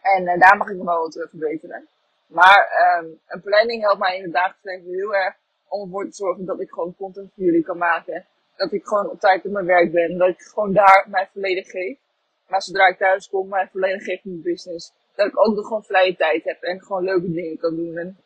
En 0.00 0.22
uh, 0.22 0.38
daar 0.38 0.56
mag 0.56 0.68
ik 0.68 0.76
nog 0.76 0.86
wel 0.86 1.00
wat 1.00 1.26
verbeteren. 1.30 1.88
Maar 2.30 2.60
um, 3.02 3.20
een 3.26 3.40
planning 3.40 3.82
helpt 3.82 3.98
mij 3.98 4.16
in 4.16 4.22
het 4.22 4.32
dagelijks 4.32 4.64
leven 4.64 4.92
heel 4.92 5.14
erg 5.14 5.34
om 5.68 5.82
ervoor 5.82 6.04
te 6.04 6.12
zorgen 6.12 6.44
dat 6.44 6.60
ik 6.60 6.70
gewoon 6.70 6.94
content 6.96 7.32
voor 7.34 7.44
jullie 7.44 7.62
kan 7.62 7.78
maken. 7.78 8.26
Dat 8.56 8.72
ik 8.72 8.86
gewoon 8.86 9.10
op 9.10 9.20
tijd 9.20 9.44
op 9.44 9.52
mijn 9.52 9.66
werk 9.66 9.92
ben. 9.92 10.18
Dat 10.18 10.28
ik 10.28 10.40
gewoon 10.40 10.72
daar 10.72 11.06
mij 11.10 11.28
volledig 11.32 11.70
geef. 11.70 11.98
Maar 12.48 12.62
zodra 12.62 12.86
ik 12.86 12.98
thuis 12.98 13.28
kom, 13.28 13.48
mij 13.48 13.68
volledig 13.72 14.02
geef 14.02 14.24
mijn 14.24 14.42
business. 14.42 14.92
Dat 15.14 15.26
ik 15.26 15.46
ook 15.46 15.54
nog 15.54 15.66
gewoon 15.66 15.84
vrije 15.84 16.16
tijd 16.16 16.44
heb 16.44 16.62
en 16.62 16.80
gewoon 16.80 17.04
leuke 17.04 17.32
dingen 17.32 17.58
kan 17.58 17.76
doen. 17.76 17.96
En 17.96 18.18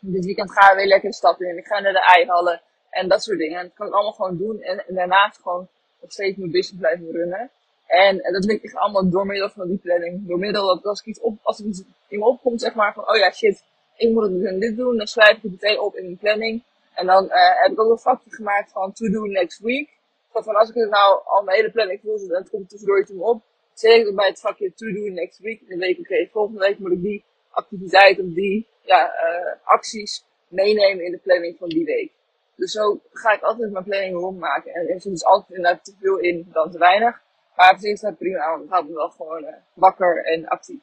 dit 0.00 0.24
weekend 0.24 0.52
ga 0.52 0.70
ik 0.70 0.76
weer 0.76 0.86
lekker 0.86 1.12
stad 1.12 1.40
in. 1.40 1.58
Ik 1.58 1.66
ga 1.66 1.80
naar 1.80 1.92
de 1.92 2.04
eihallen 2.04 2.60
en 2.90 3.08
dat 3.08 3.22
soort 3.22 3.38
dingen. 3.38 3.58
En 3.58 3.64
dat 3.66 3.74
kan 3.74 3.86
ik 3.86 3.92
allemaal 3.92 4.12
gewoon 4.12 4.36
doen. 4.36 4.60
En, 4.60 4.86
en 4.86 4.94
daarnaast 4.94 5.42
gewoon 5.42 5.68
nog 6.00 6.12
steeds 6.12 6.36
mijn 6.36 6.50
business 6.50 6.80
blijven 6.80 7.10
runnen. 7.10 7.50
En, 7.92 8.32
dat 8.32 8.44
lukt 8.44 8.64
echt 8.64 8.74
allemaal 8.74 9.10
door 9.10 9.26
middel 9.26 9.50
van 9.50 9.68
die 9.68 9.78
planning. 9.78 10.28
Door 10.28 10.38
middel 10.38 10.66
dat 10.66 10.84
als 10.84 11.00
ik 11.00 11.06
iets 11.06 11.20
op, 11.20 11.38
als 11.42 11.60
ik 11.60 11.66
iets 11.66 11.82
in 12.08 12.18
me 12.18 12.24
opkomt, 12.24 12.60
zeg 12.60 12.74
maar 12.74 12.92
van, 12.92 13.08
oh 13.08 13.16
ja, 13.16 13.30
shit, 13.30 13.64
ik 13.96 14.10
moet 14.12 14.22
het 14.22 14.44
en 14.44 14.60
dit 14.60 14.76
doen. 14.76 14.96
Dan 14.96 15.06
schrijf 15.06 15.36
ik 15.36 15.42
het 15.42 15.50
meteen 15.50 15.80
op 15.80 15.96
in 15.96 16.04
mijn 16.04 16.18
planning. 16.18 16.62
En 16.94 17.06
dan 17.06 17.24
uh, 17.24 17.62
heb 17.62 17.72
ik 17.72 17.80
ook 17.80 17.90
een 17.90 17.98
vakje 17.98 18.30
gemaakt 18.30 18.72
van 18.72 18.92
to 18.92 19.08
do 19.10 19.24
next 19.24 19.58
week. 19.58 19.88
Van 20.32 20.54
als 20.54 20.68
ik 20.68 20.74
het 20.74 20.90
nou 20.90 21.20
al 21.24 21.42
mijn 21.42 21.56
hele 21.56 21.70
planning 21.70 22.00
voel, 22.02 22.18
en 22.18 22.34
het 22.34 22.50
komt 22.50 22.68
tussendoor 22.68 23.06
in 23.08 23.16
me 23.16 23.22
op. 23.22 23.42
Zet 23.74 24.06
ik 24.06 24.14
bij 24.14 24.26
het 24.26 24.40
vakje 24.40 24.72
to 24.74 24.92
do 24.92 25.00
next 25.00 25.38
week. 25.38 25.60
En 25.60 25.66
dan 25.68 25.78
weet 25.78 25.98
ik, 25.98 25.98
oké, 25.98 26.28
volgende 26.32 26.60
week 26.60 26.78
moet 26.78 26.92
ik 26.92 27.02
die 27.02 27.24
activiteit 27.50 28.18
of 28.18 28.26
die 28.26 28.66
ja, 28.84 29.06
uh, 29.06 29.52
acties 29.64 30.24
meenemen 30.48 31.04
in 31.04 31.10
de 31.10 31.18
planning 31.18 31.56
van 31.58 31.68
die 31.68 31.84
week. 31.84 32.10
Dus 32.56 32.72
zo 32.72 33.00
ga 33.12 33.32
ik 33.32 33.42
altijd 33.42 33.72
mijn 33.72 33.84
planning 33.84 34.14
rondmaken. 34.14 34.72
En 34.74 34.88
er 34.88 35.00
zit 35.00 35.12
dus 35.12 35.24
altijd 35.24 35.56
inderdaad 35.56 35.84
te 35.84 35.92
veel 36.00 36.18
in 36.18 36.48
dan 36.52 36.70
te 36.70 36.78
weinig. 36.78 37.20
Maar 37.56 37.78
is 37.80 38.00
dat 38.00 38.18
prima, 38.18 38.50
want 38.50 38.70
gaat 38.70 38.88
me 38.88 38.94
wel 38.94 39.10
gewoon 39.10 39.44
uh, 39.44 39.54
wakker 39.74 40.24
en 40.24 40.48
actief. 40.48 40.80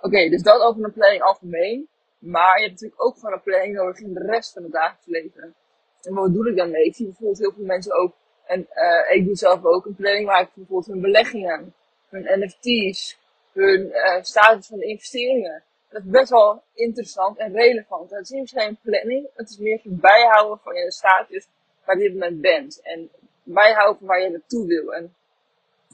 Oké, 0.00 0.28
dus 0.28 0.42
dat 0.42 0.62
over 0.62 0.84
een 0.84 0.92
planning 0.92 1.22
algemeen. 1.22 1.88
Maar 2.18 2.56
je 2.56 2.60
hebt 2.60 2.72
natuurlijk 2.72 3.02
ook 3.02 3.14
gewoon 3.14 3.32
een 3.32 3.42
planning 3.42 3.74
nodig 3.74 3.98
in 3.98 4.14
de 4.14 4.26
rest 4.26 4.52
van 4.52 4.62
het 4.62 4.72
dagelijks 4.72 5.06
leven. 5.06 5.54
En 6.02 6.14
wat 6.14 6.26
bedoel 6.26 6.46
ik 6.46 6.56
daarmee? 6.56 6.84
Ik 6.84 6.94
zie 6.94 7.06
bijvoorbeeld 7.06 7.38
heel 7.38 7.52
veel 7.52 7.64
mensen 7.64 7.96
ook, 7.96 8.14
en 8.46 8.68
uh, 8.74 9.16
ik 9.16 9.24
doe 9.24 9.36
zelf 9.36 9.64
ook 9.64 9.86
een 9.86 9.94
planning 9.94 10.26
maken 10.26 10.52
bijvoorbeeld 10.54 10.92
hun 10.92 11.00
beleggingen, 11.00 11.74
hun 12.08 12.40
NFT's, 12.40 13.18
hun 13.52 13.80
uh, 13.80 14.22
status 14.22 14.66
van 14.66 14.78
de 14.78 14.86
investeringen. 14.86 15.62
Dat 15.88 16.02
is 16.04 16.10
best 16.10 16.30
wel 16.30 16.62
interessant 16.74 17.38
en 17.38 17.52
relevant. 17.52 18.10
Het 18.10 18.22
is 18.22 18.30
niet 18.30 18.50
geen 18.50 18.78
planning, 18.82 19.28
het 19.34 19.50
is 19.50 19.58
meer 19.58 19.80
het 19.82 20.00
bijhouden 20.00 20.58
van 20.62 20.74
je 20.74 20.92
status 20.92 21.46
waar 21.84 21.98
je 21.98 22.04
op 22.04 22.12
dit 22.12 22.20
moment 22.20 22.40
bent. 22.40 22.80
En 22.82 23.10
bijhouden 23.42 23.98
van 23.98 24.06
waar 24.06 24.20
je 24.20 24.30
naartoe 24.30 24.66
wil. 24.66 24.94
En 24.94 25.14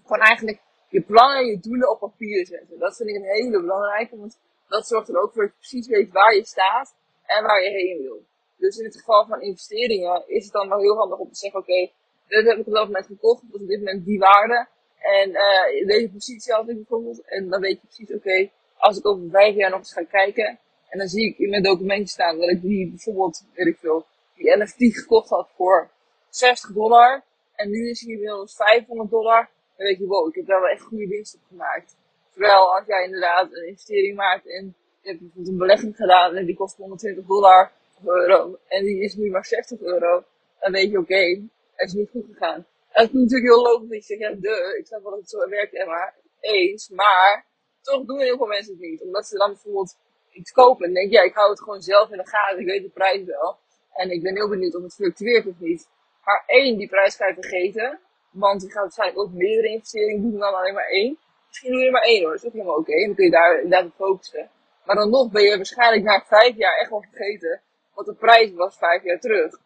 gewoon 0.02 0.22
eigenlijk 0.22 0.60
je 0.88 1.00
plannen 1.00 1.38
en 1.38 1.46
je 1.46 1.58
doelen 1.58 1.90
op 1.90 1.98
papier 1.98 2.46
zetten. 2.46 2.78
Dat 2.78 2.96
vind 2.96 3.08
ik 3.08 3.16
een 3.16 3.22
hele 3.22 3.60
belangrijke, 3.60 4.16
want 4.16 4.38
dat 4.68 4.86
zorgt 4.86 5.08
er 5.08 5.22
ook 5.22 5.32
voor 5.32 5.42
dat 5.42 5.52
je 5.52 5.58
precies 5.58 5.86
weet 5.86 6.10
waar 6.10 6.34
je 6.34 6.44
staat 6.44 6.94
en 7.26 7.42
waar 7.42 7.62
je 7.62 7.70
heen 7.70 8.02
wil. 8.02 8.24
Dus 8.56 8.76
in 8.76 8.84
het 8.84 8.96
geval 8.96 9.26
van 9.26 9.40
investeringen 9.40 10.24
is 10.26 10.44
het 10.44 10.52
dan 10.52 10.68
wel 10.68 10.80
heel 10.80 10.96
handig 10.96 11.18
om 11.18 11.28
te 11.28 11.34
zeggen, 11.34 11.60
oké, 11.60 11.70
okay, 11.70 11.92
dit 12.26 12.46
heb 12.46 12.58
ik 12.58 12.66
op 12.66 12.72
dat 12.72 12.86
moment 12.86 13.06
gekocht, 13.06 13.42
dat 13.42 13.54
is 13.54 13.62
op 13.62 13.68
dit 13.68 13.78
moment 13.78 14.04
die 14.04 14.18
waarde. 14.18 14.66
En 14.98 15.30
uh, 15.30 15.86
deze 15.86 16.10
positie 16.12 16.52
had 16.52 16.68
ik 16.68 16.76
bijvoorbeeld. 16.76 17.24
En 17.24 17.48
dan 17.48 17.60
weet 17.60 17.80
je 17.80 17.86
precies, 17.86 18.14
oké, 18.14 18.50
als 18.76 18.98
ik 18.98 19.06
over 19.06 19.30
vijf 19.30 19.54
jaar 19.54 19.70
nog 19.70 19.78
eens 19.78 19.92
ga 19.92 20.04
kijken, 20.04 20.58
en 20.88 20.98
dan 20.98 21.08
zie 21.08 21.28
ik 21.28 21.38
in 21.38 21.50
mijn 21.50 21.62
documentje 21.62 22.06
staan 22.06 22.38
dat 22.38 22.48
ik 22.48 22.60
die 22.60 22.88
bijvoorbeeld, 22.88 23.44
weet 23.54 23.66
ik 23.66 23.78
veel, 23.78 24.06
die 24.34 24.56
NFT 24.56 24.98
gekocht 24.98 25.28
had 25.28 25.48
voor 25.54 25.90
60 26.28 26.72
dollar. 26.72 27.22
En 27.54 27.70
nu 27.70 27.90
is 27.90 28.00
hij 28.00 28.12
inmiddels 28.12 28.56
500 28.56 29.10
dollar. 29.10 29.50
Weet 29.82 29.98
je, 29.98 30.06
wow, 30.06 30.28
ik 30.28 30.34
heb 30.34 30.46
daar 30.46 30.60
wel 30.60 30.70
echt 30.70 30.82
goede 30.82 31.06
winst 31.06 31.34
op 31.34 31.40
gemaakt. 31.48 31.96
Terwijl 32.32 32.74
als 32.74 32.86
jij 32.86 33.04
inderdaad 33.04 33.52
een 33.52 33.66
investering 33.66 34.16
maakt 34.16 34.46
en 34.46 34.74
je 35.00 35.08
hebt 35.08 35.20
bijvoorbeeld 35.20 35.52
een 35.52 35.58
belegging 35.58 35.96
gedaan 35.96 36.34
en 36.34 36.46
die 36.46 36.56
kost 36.56 36.76
120 36.76 37.26
dollar 37.26 37.72
euro 38.04 38.58
en 38.68 38.84
die 38.84 39.02
is 39.02 39.14
nu 39.14 39.30
maar 39.30 39.44
60 39.44 39.80
euro, 39.80 40.24
dan 40.60 40.72
weet 40.72 40.90
je 40.90 40.98
oké, 40.98 41.40
het 41.74 41.88
is 41.88 41.92
niet 41.92 42.10
goed 42.10 42.24
gegaan. 42.32 42.66
En 42.92 43.02
het 43.02 43.14
is 43.14 43.20
natuurlijk 43.20 43.52
heel 43.52 43.62
logisch 43.62 43.88
je 43.88 44.02
zegt, 44.02 44.20
ja, 44.20 44.30
de, 44.40 44.76
ik 44.78 44.86
snap 44.86 45.02
wel 45.02 45.10
dat 45.10 45.20
het 45.20 45.30
zo 45.30 45.48
werkt, 45.48 45.74
Emma, 45.74 46.14
eens, 46.40 46.88
maar 46.88 47.46
toch 47.82 48.04
doen 48.04 48.20
heel 48.20 48.36
veel 48.36 48.46
mensen 48.46 48.72
het 48.72 48.82
niet. 48.82 49.02
Omdat 49.02 49.26
ze 49.26 49.36
dan 49.36 49.50
bijvoorbeeld 49.50 49.96
iets 50.30 50.52
kopen 50.52 50.86
en 50.86 50.94
denken, 50.94 51.12
ja, 51.12 51.22
ik 51.22 51.34
hou 51.34 51.50
het 51.50 51.62
gewoon 51.62 51.82
zelf 51.82 52.10
in 52.10 52.16
de 52.16 52.26
gaten, 52.26 52.58
ik 52.58 52.66
weet 52.66 52.82
de 52.82 52.88
prijs 52.88 53.24
wel. 53.24 53.58
En 53.92 54.10
ik 54.10 54.22
ben 54.22 54.34
heel 54.34 54.48
benieuwd 54.48 54.74
of 54.74 54.82
het 54.82 54.94
fluctueert 54.94 55.46
of 55.46 55.58
niet. 55.58 55.88
Maar 56.24 56.44
één, 56.46 56.76
die 56.76 56.88
prijs 56.88 57.16
ga 57.16 57.26
je 57.26 57.34
vergeten. 57.34 58.00
Want 58.32 58.62
je 58.62 58.70
gaat 58.70 58.82
waarschijnlijk 58.82 59.20
ook 59.20 59.32
meerdere 59.32 59.68
investeringen 59.68 60.22
doen 60.22 60.38
dan 60.38 60.54
alleen 60.54 60.74
maar 60.74 60.88
één. 60.88 61.18
Misschien 61.48 61.70
doe 61.70 61.80
je 61.80 61.86
er 61.86 61.92
maar 61.92 62.02
één 62.02 62.22
hoor, 62.22 62.30
dat 62.30 62.40
is 62.40 62.46
ook 62.46 62.52
helemaal 62.52 62.76
oké. 62.76 63.06
Dan 63.06 63.14
kun 63.14 63.24
je 63.24 63.66
daar 63.68 63.84
op 63.84 63.92
focussen. 63.94 64.50
Maar 64.84 64.96
dan 64.96 65.10
nog 65.10 65.30
ben 65.30 65.42
je 65.42 65.56
waarschijnlijk 65.56 66.02
na 66.02 66.24
vijf 66.26 66.56
jaar 66.56 66.78
echt 66.78 66.90
wel 66.90 67.04
vergeten 67.10 67.60
wat 67.94 68.06
de 68.06 68.14
prijs 68.14 68.52
was 68.52 68.76
vijf 68.76 69.02
jaar 69.02 69.20
terug. 69.20 69.60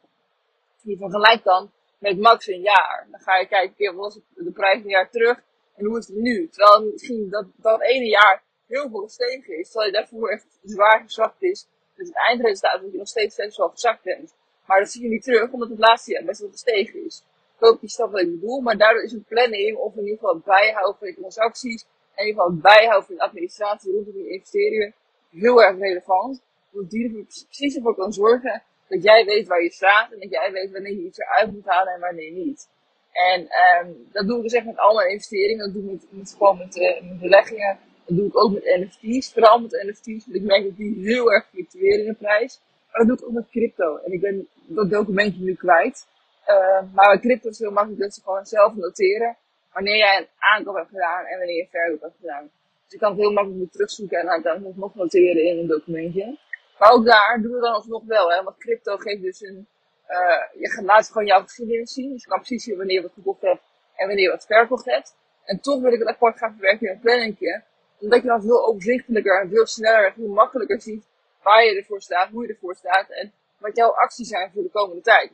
Je 0.82 0.96
vergelijkt 0.96 1.44
dan 1.44 1.70
met 1.98 2.18
max 2.18 2.46
een 2.46 2.60
jaar. 2.60 3.06
Dan 3.10 3.20
ga 3.20 3.36
je 3.36 3.46
kijken, 3.46 3.94
wat 3.94 4.14
was 4.14 4.22
de 4.34 4.52
prijs 4.52 4.82
een 4.82 4.88
jaar 4.88 5.10
terug 5.10 5.42
en 5.76 5.84
hoe 5.84 5.98
is 5.98 6.06
het 6.06 6.16
nu? 6.16 6.48
Terwijl 6.48 6.90
misschien 6.92 7.30
dat, 7.30 7.46
dat 7.56 7.82
ene 7.82 8.06
jaar 8.06 8.42
heel 8.66 8.88
veel 8.90 9.00
gestegen 9.00 9.58
is, 9.58 9.70
terwijl 9.70 9.92
je 9.92 9.98
daarvoor 9.98 10.30
echt 10.30 10.46
zwaar 10.62 11.00
gezakt 11.00 11.42
is. 11.42 11.68
Dus 11.94 12.08
het 12.08 12.16
eindresultaat 12.16 12.80
dat 12.80 12.92
je 12.92 12.98
nog 12.98 13.08
steeds 13.08 13.36
best 13.36 13.56
wel 13.56 13.68
gezakt 13.68 14.02
bent. 14.02 14.34
Maar 14.66 14.80
dat 14.80 14.90
zie 14.90 15.02
je 15.02 15.08
niet 15.08 15.22
terug, 15.22 15.50
omdat 15.50 15.68
het 15.68 15.78
laatste 15.78 16.12
jaar 16.12 16.24
best 16.24 16.40
wel 16.40 16.50
gestegen 16.50 17.04
is. 17.04 17.24
Hoop 17.58 17.80
je 17.80 17.88
snapt 17.88 18.12
wat 18.12 18.20
ik 18.20 18.30
bedoel, 18.30 18.60
maar 18.60 18.76
daardoor 18.76 19.02
is 19.02 19.12
een 19.12 19.24
planning, 19.28 19.76
of 19.76 19.94
in 19.94 20.02
ieder 20.02 20.18
geval 20.18 20.34
het 20.34 20.44
bijhouden 20.44 20.96
van 20.98 21.08
je 21.08 21.14
transacties, 21.14 21.82
en 21.82 22.22
in 22.22 22.26
ieder 22.26 22.42
geval 22.42 22.54
het 22.54 22.62
bijhouden 22.62 23.06
van 23.06 23.14
je 23.14 23.20
administratie 23.20 23.92
rondom 23.92 24.16
je 24.16 24.28
investeringen, 24.28 24.94
heel 25.30 25.62
erg 25.62 25.78
relevant. 25.78 26.42
Want 26.70 26.90
die 26.90 27.04
er 27.04 27.24
precies 27.24 27.76
ervoor 27.76 27.94
kan 27.94 28.12
zorgen 28.12 28.62
dat 28.88 29.02
jij 29.02 29.24
weet 29.24 29.46
waar 29.46 29.62
je 29.62 29.70
staat 29.70 30.12
en 30.12 30.20
dat 30.20 30.30
jij 30.30 30.52
weet 30.52 30.70
wanneer 30.72 30.92
je 30.92 31.04
iets 31.04 31.18
eruit 31.18 31.52
moet 31.52 31.64
halen 31.64 31.94
en 31.94 32.00
wanneer 32.00 32.30
niet. 32.30 32.68
En 33.12 33.40
um, 33.40 34.08
dat 34.12 34.26
doe 34.26 34.36
ik 34.36 34.42
dus 34.42 34.52
echt 34.52 34.66
met 34.66 34.76
alle 34.76 35.10
investeringen. 35.10 35.64
Dat 35.64 35.74
doe 35.74 35.84
ik 35.84 35.90
met, 35.90 36.06
met 36.10 36.34
gewoon 36.38 36.58
met, 36.58 36.76
uh, 36.76 37.08
met 37.08 37.20
beleggingen. 37.20 37.78
Dat 38.06 38.16
doe 38.16 38.26
ik 38.26 38.36
ook 38.36 38.52
met 38.52 38.64
NFT's. 38.64 39.32
Vooral 39.32 39.60
met 39.60 39.82
NFT's. 39.86 40.24
Want 40.26 40.36
ik 40.36 40.42
merk 40.42 40.64
dat 40.64 40.76
die 40.76 40.94
heel 40.98 41.32
erg 41.32 41.46
fluctueren 41.48 42.00
in 42.00 42.06
de 42.06 42.14
prijs. 42.14 42.60
Maar 42.90 43.06
dat 43.06 43.06
doe 43.06 43.16
ik 43.16 43.24
ook 43.24 43.34
met 43.34 43.50
crypto. 43.50 43.96
En 43.96 44.12
ik 44.12 44.20
ben 44.20 44.48
dat 44.66 44.90
documentje 44.90 45.42
nu 45.42 45.54
kwijt. 45.54 46.06
Uh, 46.46 46.94
maar 46.94 47.08
bij 47.08 47.18
crypto 47.18 47.48
is 47.48 47.58
heel 47.58 47.70
makkelijk 47.70 48.00
dat 48.00 48.14
ze 48.14 48.20
gewoon 48.22 48.46
zelf 48.46 48.74
noteren 48.74 49.36
wanneer 49.72 49.96
jij 49.96 50.16
een 50.16 50.28
aankoop 50.38 50.76
hebt 50.76 50.88
gedaan 50.88 51.24
en 51.24 51.38
wanneer 51.38 51.56
je 51.56 51.62
een 51.62 51.68
verkoop 51.70 52.00
hebt 52.00 52.16
gedaan. 52.20 52.50
Dus 52.82 52.92
je 52.92 52.98
kan 52.98 53.10
het 53.10 53.20
heel 53.20 53.32
makkelijk 53.32 53.60
weer 53.60 53.70
terugzoeken 53.70 54.18
en 54.18 54.28
uiteindelijk 54.28 54.76
nog 54.76 54.94
noteren 54.94 55.44
in 55.44 55.58
een 55.58 55.66
documentje. 55.66 56.38
Maar 56.78 56.90
ook 56.90 57.06
daar 57.06 57.38
doen 57.42 57.52
we 57.52 57.60
dan 57.60 57.72
alsnog 57.72 58.02
wel, 58.04 58.32
hè, 58.32 58.42
want 58.42 58.56
crypto 58.56 58.96
geeft 58.96 59.22
dus 59.22 59.40
een, 59.40 59.66
uh, 60.08 60.60
je 60.60 60.82
laat 60.84 61.06
gewoon 61.06 61.26
jouw 61.26 61.42
geschiedenis 61.42 61.92
zien. 61.92 62.12
Dus 62.12 62.22
je 62.22 62.28
kan 62.28 62.38
precies 62.38 62.64
zien 62.64 62.76
wanneer 62.76 62.96
je 62.96 63.02
wat 63.02 63.12
gekocht 63.12 63.40
hebt 63.40 63.62
en 63.96 64.06
wanneer 64.06 64.24
je 64.24 64.30
wat 64.30 64.46
verkocht 64.46 64.84
hebt. 64.84 65.16
En 65.44 65.60
toch 65.60 65.80
wil 65.80 65.92
ik 65.92 65.98
het 65.98 66.08
apart 66.08 66.38
gaan 66.38 66.52
verwerken 66.52 66.86
in 66.86 66.92
een 66.92 67.00
planningje. 67.00 67.62
Omdat 67.98 68.22
je 68.22 68.28
dan 68.28 68.42
veel 68.42 68.66
overzichtelijker 68.66 69.40
en 69.40 69.48
veel 69.48 69.66
sneller 69.66 70.06
en 70.06 70.12
veel 70.12 70.28
makkelijker 70.28 70.80
ziet 70.80 71.06
waar 71.42 71.64
je 71.64 71.76
ervoor 71.76 72.00
staat, 72.00 72.30
hoe 72.30 72.46
je 72.46 72.52
ervoor 72.52 72.74
staat 72.74 73.10
en 73.10 73.32
wat 73.58 73.76
jouw 73.76 73.90
acties 73.90 74.28
zijn 74.28 74.50
voor 74.52 74.62
de 74.62 74.70
komende 74.70 75.02
tijd. 75.02 75.30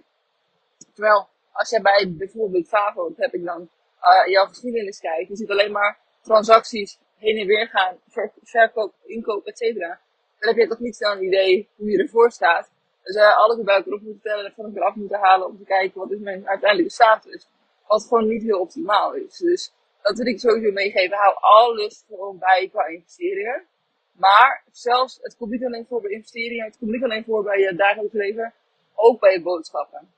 Terwijl, 0.92 1.28
als 1.52 1.70
jij 1.70 1.82
bij 1.82 2.14
bijvoorbeeld 2.16 2.68
Favo, 2.68 3.12
heb 3.16 3.34
ik 3.34 3.44
dan, 3.44 3.70
uh, 4.02 4.32
jouw 4.32 4.46
geschiedenis 4.46 5.00
kijkt, 5.00 5.28
je 5.28 5.36
ziet 5.36 5.50
alleen 5.50 5.72
maar 5.72 5.98
transacties 6.22 6.98
heen 7.16 7.36
en 7.36 7.46
weer 7.46 7.68
gaan, 7.68 7.96
verkoop, 8.42 8.94
inkoop, 9.04 9.46
et 9.46 9.58
cetera. 9.58 10.00
Dan 10.38 10.48
heb 10.48 10.58
je 10.58 10.68
toch 10.68 10.78
niet 10.78 10.96
snel 10.96 11.12
een 11.12 11.24
idee 11.24 11.68
hoe 11.76 11.90
je 11.90 11.98
ervoor 11.98 12.30
staat. 12.30 12.70
Dus 13.02 13.16
uh, 13.16 13.36
alles 13.36 13.58
erbij 13.58 13.82
erop 13.86 14.00
moeten 14.00 14.22
tellen 14.22 14.44
en 14.44 14.52
van 14.52 14.66
ik 14.66 14.76
eraf 14.76 14.94
moeten 14.94 15.18
halen 15.18 15.46
om 15.46 15.58
te 15.58 15.64
kijken 15.64 16.00
wat 16.00 16.10
is 16.10 16.18
mijn 16.18 16.48
uiteindelijke 16.48 16.92
status. 16.92 17.48
Wat 17.86 18.06
gewoon 18.06 18.28
niet 18.28 18.42
heel 18.42 18.60
optimaal 18.60 19.14
is. 19.14 19.38
Dus 19.38 19.72
dat 20.02 20.18
wil 20.18 20.26
ik 20.26 20.40
sowieso 20.40 20.72
meegeven. 20.72 21.16
Hou 21.16 21.36
alles 21.40 22.04
gewoon 22.08 22.38
bij 22.38 22.68
qua 22.72 22.86
investeringen. 22.86 23.66
Maar 24.12 24.64
zelfs, 24.72 25.18
het 25.22 25.36
komt 25.36 25.50
niet 25.50 25.64
alleen 25.64 25.86
voor 25.86 26.00
bij 26.00 26.10
investeringen, 26.10 26.64
het 26.64 26.78
komt 26.78 26.90
niet 26.90 27.02
alleen 27.02 27.24
voor 27.24 27.42
bij 27.42 27.58
je 27.58 27.74
dagelijks 27.74 28.14
leven, 28.14 28.52
ook 28.94 29.20
bij 29.20 29.32
je 29.32 29.42
boodschappen. 29.42 30.12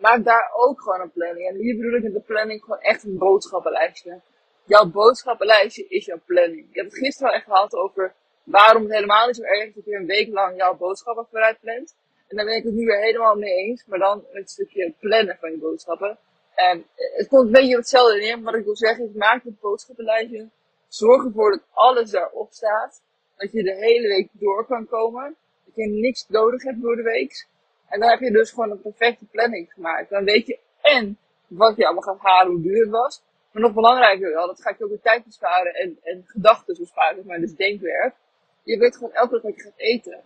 Maak 0.00 0.24
daar 0.24 0.50
ook 0.54 0.80
gewoon 0.80 1.00
een 1.00 1.10
planning. 1.10 1.48
En 1.48 1.56
hier 1.56 1.76
bedoel 1.76 1.94
ik 1.94 2.02
met 2.02 2.12
de 2.12 2.20
planning 2.20 2.62
gewoon 2.62 2.80
echt 2.80 3.04
een 3.04 3.18
boodschappenlijstje. 3.18 4.20
Jouw 4.64 4.86
boodschappenlijstje 4.86 5.88
is 5.88 6.04
jouw 6.04 6.20
planning. 6.26 6.66
Je 6.72 6.80
hebt 6.80 6.92
het 6.92 7.02
gisteren 7.02 7.30
al 7.30 7.36
echt 7.36 7.44
gehad 7.44 7.74
over 7.74 8.14
waarom 8.44 8.82
het 8.82 8.92
helemaal 8.92 9.26
niet 9.26 9.36
zo 9.36 9.42
erg 9.42 9.68
is 9.68 9.74
dat 9.74 9.84
je 9.84 9.94
een 9.94 10.06
week 10.06 10.28
lang 10.28 10.56
jouw 10.56 10.76
boodschappen 10.76 11.26
vooruit 11.30 11.60
plant. 11.60 11.96
En 12.28 12.36
daar 12.36 12.44
ben 12.44 12.56
ik 12.56 12.64
het 12.64 12.74
nu 12.74 12.84
weer 12.84 13.00
helemaal 13.00 13.34
mee 13.34 13.52
eens, 13.52 13.84
maar 13.86 13.98
dan 13.98 14.24
het 14.32 14.50
stukje 14.50 14.94
plannen 14.98 15.36
van 15.40 15.50
je 15.50 15.58
boodschappen. 15.58 16.18
En 16.54 16.86
het 16.94 17.28
komt 17.28 17.46
een 17.46 17.52
beetje 17.52 17.76
hetzelfde 17.76 18.18
neer, 18.18 18.36
maar 18.36 18.52
wat 18.52 18.60
ik 18.60 18.64
wil 18.64 18.76
zeggen 18.76 19.04
is 19.04 19.14
maak 19.14 19.44
het 19.44 19.60
boodschappenlijstje. 19.60 20.48
Zorg 20.88 21.24
ervoor 21.24 21.50
dat 21.50 21.66
alles 21.72 22.10
daarop 22.10 22.52
staat. 22.52 23.02
Dat 23.36 23.52
je 23.52 23.62
de 23.62 23.74
hele 23.74 24.08
week 24.08 24.28
door 24.32 24.66
kan 24.66 24.86
komen. 24.86 25.36
Dat 25.64 25.74
je 25.74 25.86
niks 25.86 26.26
nodig 26.28 26.62
hebt 26.62 26.82
door 26.82 26.96
de 26.96 27.02
week. 27.02 27.46
En 27.90 28.00
dan 28.00 28.08
heb 28.08 28.20
je 28.20 28.30
dus 28.30 28.50
gewoon 28.50 28.70
een 28.70 28.80
perfecte 28.80 29.24
planning 29.24 29.72
gemaakt. 29.72 30.10
Dan 30.10 30.24
weet 30.24 30.46
je 30.46 30.58
en 30.80 31.18
wat 31.46 31.76
je 31.76 31.84
allemaal 31.84 32.02
gaat 32.02 32.18
halen, 32.20 32.52
hoe 32.52 32.62
duur 32.62 32.80
het 32.80 32.90
was. 32.90 33.22
Maar 33.52 33.62
nog 33.62 33.72
belangrijker 33.72 34.32
wel, 34.32 34.46
dat 34.46 34.62
gaat 34.62 34.78
je 34.78 34.84
ook 34.84 34.90
de 34.90 35.00
tijd 35.00 35.24
besparen 35.24 35.74
en, 35.74 35.98
en 36.02 36.24
gedachten 36.26 36.76
besparen, 36.78 37.26
maar 37.26 37.38
dus 37.38 37.54
denkwerk. 37.54 38.14
Je 38.62 38.78
weet 38.78 38.96
gewoon 38.96 39.12
elke 39.12 39.32
dag 39.32 39.42
wat 39.42 39.54
je 39.56 39.62
gaat 39.62 39.72
eten. 39.76 40.22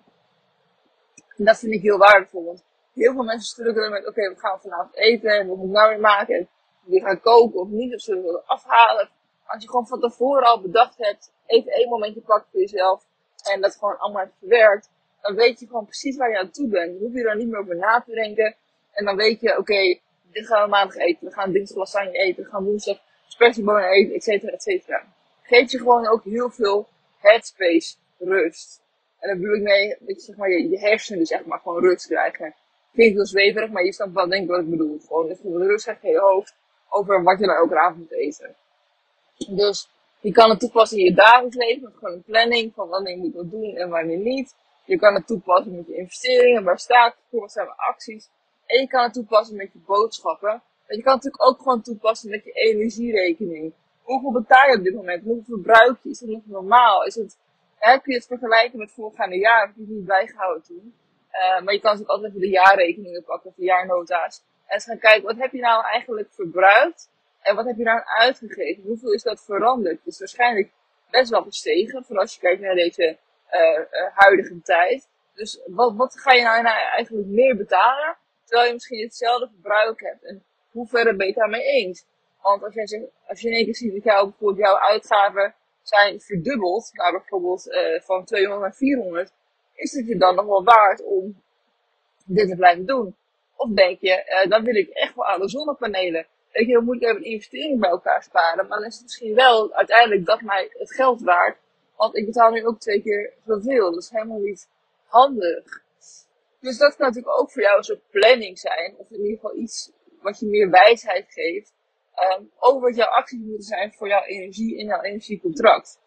En 1.37 1.45
dat 1.45 1.59
vind 1.59 1.73
ik 1.73 1.83
heel 1.83 1.99
waardevol, 1.99 2.45
want 2.45 2.65
heel 2.95 3.13
veel 3.13 3.25
mensen 3.25 3.49
struggelen 3.49 3.91
met, 3.91 4.07
oké, 4.09 4.29
we 4.29 4.39
gaan 4.39 4.61
vanavond 4.61 4.97
eten 4.97 5.31
en 5.31 5.49
we 5.49 5.57
moeten 5.57 5.71
nou 5.71 5.89
weer 5.89 6.01
maken. 6.01 6.37
En 6.37 6.49
we 6.83 7.01
gaan 7.01 7.21
koken 7.21 7.61
of 7.61 7.69
niet, 7.69 7.95
of 7.95 8.01
zullen 8.01 8.23
we 8.23 8.43
afhalen. 8.47 9.09
Als 9.47 9.63
je 9.63 9.69
gewoon 9.69 9.87
van 9.87 10.01
tevoren 10.01 10.45
al 10.45 10.61
bedacht 10.61 10.99
hebt, 10.99 11.33
even 11.47 11.73
één 11.73 11.89
momentje 11.89 12.21
pakken 12.21 12.51
voor 12.51 12.61
jezelf 12.61 13.05
en 13.53 13.61
dat 13.61 13.77
gewoon 13.77 13.99
allemaal 13.99 14.27
verwerkt, 14.39 14.91
dan 15.25 15.35
weet 15.35 15.61
je 15.61 15.67
gewoon 15.67 15.85
precies 15.85 16.17
waar 16.17 16.31
je 16.31 16.39
aan 16.39 16.51
toe 16.51 16.69
bent. 16.69 16.93
Dan 16.93 17.03
hoef 17.03 17.15
je 17.15 17.29
er 17.29 17.37
niet 17.37 17.49
meer 17.49 17.61
over 17.61 17.77
na 17.77 18.01
te 18.01 18.13
denken. 18.13 18.55
En 18.93 19.05
dan 19.05 19.17
weet 19.17 19.41
je, 19.41 19.59
oké, 19.59 19.99
dit 20.33 20.47
gaan 20.47 20.63
we 20.63 20.69
maandag 20.69 20.97
eten, 20.97 21.27
we 21.27 21.33
gaan 21.33 21.53
dinsdag 21.53 21.77
lasagne 21.77 22.13
eten, 22.13 22.43
we 22.43 22.49
gaan 22.51 22.65
woensdag 22.65 22.99
spersiebonen 23.27 23.91
eten, 23.91 24.15
et 24.15 24.23
cetera, 24.23 24.53
et 24.53 24.63
cetera. 24.63 25.07
Geeft 25.43 25.71
je 25.71 25.79
gewoon 25.79 26.07
ook 26.07 26.25
heel 26.25 26.51
veel 26.51 26.89
headspace, 27.19 27.95
rust. 28.19 28.81
En 29.19 29.29
dan 29.29 29.39
bedoel 29.39 29.57
ik 29.57 29.63
mee, 29.63 29.97
dat 29.99 30.17
je, 30.17 30.23
zeg 30.23 30.37
maar, 30.37 30.51
je, 30.51 30.69
je 30.69 30.79
hersenen 30.79 31.19
dus 31.19 31.31
echt 31.31 31.47
maar 31.47 31.59
gewoon 31.59 31.83
rust 31.83 32.07
krijgen. 32.07 32.55
Klinkt 32.93 33.17
wel 33.17 33.27
zweverig, 33.27 33.71
maar 33.71 33.85
je 33.85 33.93
snapt 33.93 34.13
wel 34.13 34.29
denk 34.29 34.43
ik 34.43 34.49
wat 34.49 34.61
ik 34.61 34.71
bedoel. 34.71 35.01
Gewoon 35.07 35.29
even 35.29 35.67
rust 35.67 35.85
krijgen 35.85 36.09
in 36.09 36.15
je 36.15 36.21
hoofd 36.21 36.55
over 36.89 37.23
wat 37.23 37.39
je 37.39 37.47
dan 37.47 37.57
elke 37.57 37.79
avond 37.79 37.99
moet 37.99 38.13
eten. 38.13 38.55
Dus 39.49 39.89
je 40.21 40.33
kan 40.33 40.51
het 40.51 40.61
toepassen 40.61 40.99
in 40.99 41.05
je 41.05 41.15
dagelijks 41.15 41.57
leven 41.57 41.83
met 41.83 41.93
gewoon 41.95 42.15
een 42.15 42.23
planning 42.23 42.73
van 42.75 42.89
wanneer 42.89 43.17
je 43.17 43.21
moet 43.23 43.35
wat 43.35 43.51
doen 43.51 43.77
en 43.77 43.89
wanneer 43.89 44.19
niet. 44.19 44.55
Je 44.85 44.99
kan 44.99 45.15
het 45.15 45.27
toepassen 45.27 45.77
met 45.77 45.87
je 45.87 45.97
investeringen, 45.97 46.65
waar 46.65 46.79
staat 46.79 47.17
voor, 47.31 47.41
wat 47.41 47.53
zijn 47.53 47.67
mijn 47.67 47.79
acties. 47.79 48.29
En 48.67 48.81
je 48.81 48.87
kan 48.87 49.03
het 49.03 49.13
toepassen 49.13 49.57
met 49.57 49.73
je 49.73 49.79
boodschappen. 49.87 50.63
En 50.87 50.97
je 50.97 51.03
kan 51.03 51.15
het 51.15 51.25
natuurlijk 51.25 51.49
ook 51.49 51.59
gewoon 51.63 51.83
toepassen 51.83 52.31
met 52.31 52.45
je 52.45 52.53
energierekening. 52.53 53.73
Hoeveel 54.03 54.33
betaal 54.33 54.71
je 54.71 54.79
op 54.79 54.85
dit 54.85 54.95
moment? 54.95 55.25
Hoeveel 55.25 55.45
verbruik 55.55 55.97
je? 56.03 56.11
Is 56.11 56.21
het 56.21 56.31
nog 56.31 56.47
normaal? 56.47 57.05
Is 57.05 57.15
het, 57.15 57.39
hè, 57.79 57.99
kun 57.99 58.13
je 58.13 58.19
het 58.19 58.27
vergelijken 58.27 58.79
met 58.79 58.93
voorgaande 58.93 59.39
jaren? 59.39 59.67
Heb 59.67 59.77
je 59.77 59.83
het 59.83 59.91
niet 59.91 60.07
bijgehouden 60.07 60.63
toen? 60.63 60.95
Uh, 61.33 61.63
maar 61.65 61.75
je 61.75 61.81
kan 61.81 61.91
natuurlijk 61.91 62.09
altijd 62.09 62.29
even 62.29 62.41
de 62.41 62.49
jaarrekeningen 62.49 63.25
pakken, 63.25 63.51
of 63.51 63.57
de 63.57 63.65
jaarnota's. 63.65 64.43
En 64.67 64.75
eens 64.75 64.85
gaan 64.85 64.99
kijken, 64.99 65.23
wat 65.23 65.39
heb 65.39 65.53
je 65.53 65.61
nou 65.61 65.85
eigenlijk 65.85 66.29
verbruikt? 66.33 67.11
En 67.41 67.57
wat 67.57 67.67
heb 67.67 67.77
je 67.77 67.85
daar 67.85 68.05
uitgegeven? 68.05 68.83
Hoeveel 68.83 69.13
is 69.13 69.23
dat 69.23 69.45
veranderd? 69.45 69.99
Het 69.99 70.07
is 70.07 70.19
waarschijnlijk 70.19 70.71
best 71.11 71.31
wel 71.31 71.43
gestegen, 71.43 72.05
voor 72.05 72.19
als 72.19 72.35
je 72.35 72.41
kijkt 72.41 72.61
naar 72.61 72.75
deze 72.75 73.19
huidige 74.15 74.61
tijd. 74.63 75.09
Dus 75.35 75.61
wat, 75.67 75.95
wat 75.97 76.21
ga 76.21 76.33
je 76.33 76.43
nou, 76.43 76.63
nou 76.63 76.77
eigenlijk 76.77 77.27
meer 77.27 77.57
betalen, 77.57 78.17
terwijl 78.45 78.67
je 78.69 78.75
misschien 78.75 79.03
hetzelfde 79.03 79.49
verbruik 79.49 80.01
hebt? 80.01 80.25
En 80.25 80.45
hoe 80.71 80.87
ver 80.87 81.17
ben 81.17 81.27
je 81.27 81.33
daarmee 81.33 81.63
eens? 81.63 82.07
Want 82.43 82.63
als, 82.63 82.75
zegt, 82.75 83.05
als 83.27 83.41
je 83.41 83.49
in 83.49 83.55
één 83.55 83.65
keer 83.65 83.75
ziet 83.75 83.93
dat 83.93 84.05
jouw, 84.05 84.25
bijvoorbeeld 84.25 84.67
jouw 84.67 84.79
uitgaven 84.79 85.55
zijn 85.83 86.21
verdubbeld, 86.21 86.91
nou 86.93 87.13
bijvoorbeeld 87.13 87.67
uh, 87.67 88.01
van 88.01 88.25
200 88.25 88.63
naar 88.63 88.75
400, 88.75 89.33
is 89.75 89.93
het 89.93 90.07
je 90.07 90.17
dan 90.17 90.35
nog 90.35 90.47
wel 90.47 90.65
waard 90.65 91.03
om 91.03 91.43
dit 92.25 92.49
te 92.49 92.57
blijven 92.57 92.87
doen? 92.87 93.17
Of 93.57 93.71
denk 93.71 94.01
je, 94.01 94.47
dan 94.49 94.65
wil 94.65 94.75
ik 94.75 94.89
echt 94.89 95.15
wel 95.15 95.39
de 95.39 95.49
zonnepanelen. 95.49 96.27
Weet 96.53 96.67
je, 96.67 96.73
dan 96.73 96.85
moet 96.85 96.95
ik 96.95 97.03
even 97.03 97.17
een 97.17 97.31
investering 97.31 97.81
bij 97.81 97.91
elkaar 97.91 98.23
sparen. 98.23 98.67
Maar 98.67 98.79
dan 98.79 98.87
is 98.87 98.95
het 98.95 99.03
misschien 99.03 99.35
wel 99.35 99.75
uiteindelijk 99.75 100.27
dat 100.27 100.41
mij 100.41 100.71
het 100.73 100.95
geld 100.95 101.23
waard. 101.23 101.59
Want 101.97 102.17
ik 102.17 102.27
betaal 102.27 102.51
nu 102.51 102.67
ook 102.67 102.81
twee 102.81 103.03
keer 103.03 103.33
zoveel. 103.47 103.91
Dat 103.91 104.03
is 104.03 104.11
helemaal 104.11 104.39
niet 104.39 104.69
handig. 105.07 105.83
Dus 106.61 106.79
dat 106.79 106.97
kan 106.97 107.07
natuurlijk 107.07 107.39
ook 107.41 107.51
voor 107.51 107.63
jou 107.63 107.77
een 107.77 107.85
soort 107.85 108.11
planning 108.11 108.59
zijn. 108.59 108.95
Of 108.99 109.11
in 109.11 109.21
ieder 109.21 109.35
geval 109.35 109.57
iets 109.57 109.93
wat 110.23 110.41
je 110.41 110.47
meer 110.47 110.71
wijsheid 110.71 111.27
geeft. 111.29 111.73
Um, 112.39 112.51
over 112.59 112.81
wat 112.81 112.97
jouw 112.97 113.09
acties 113.09 113.39
moeten 113.39 113.63
zijn 113.63 113.93
voor 113.93 114.09
jouw 114.09 114.23
energie 114.23 114.77
in 114.77 114.87
jouw 114.87 115.01
energiecontract. 115.01 115.99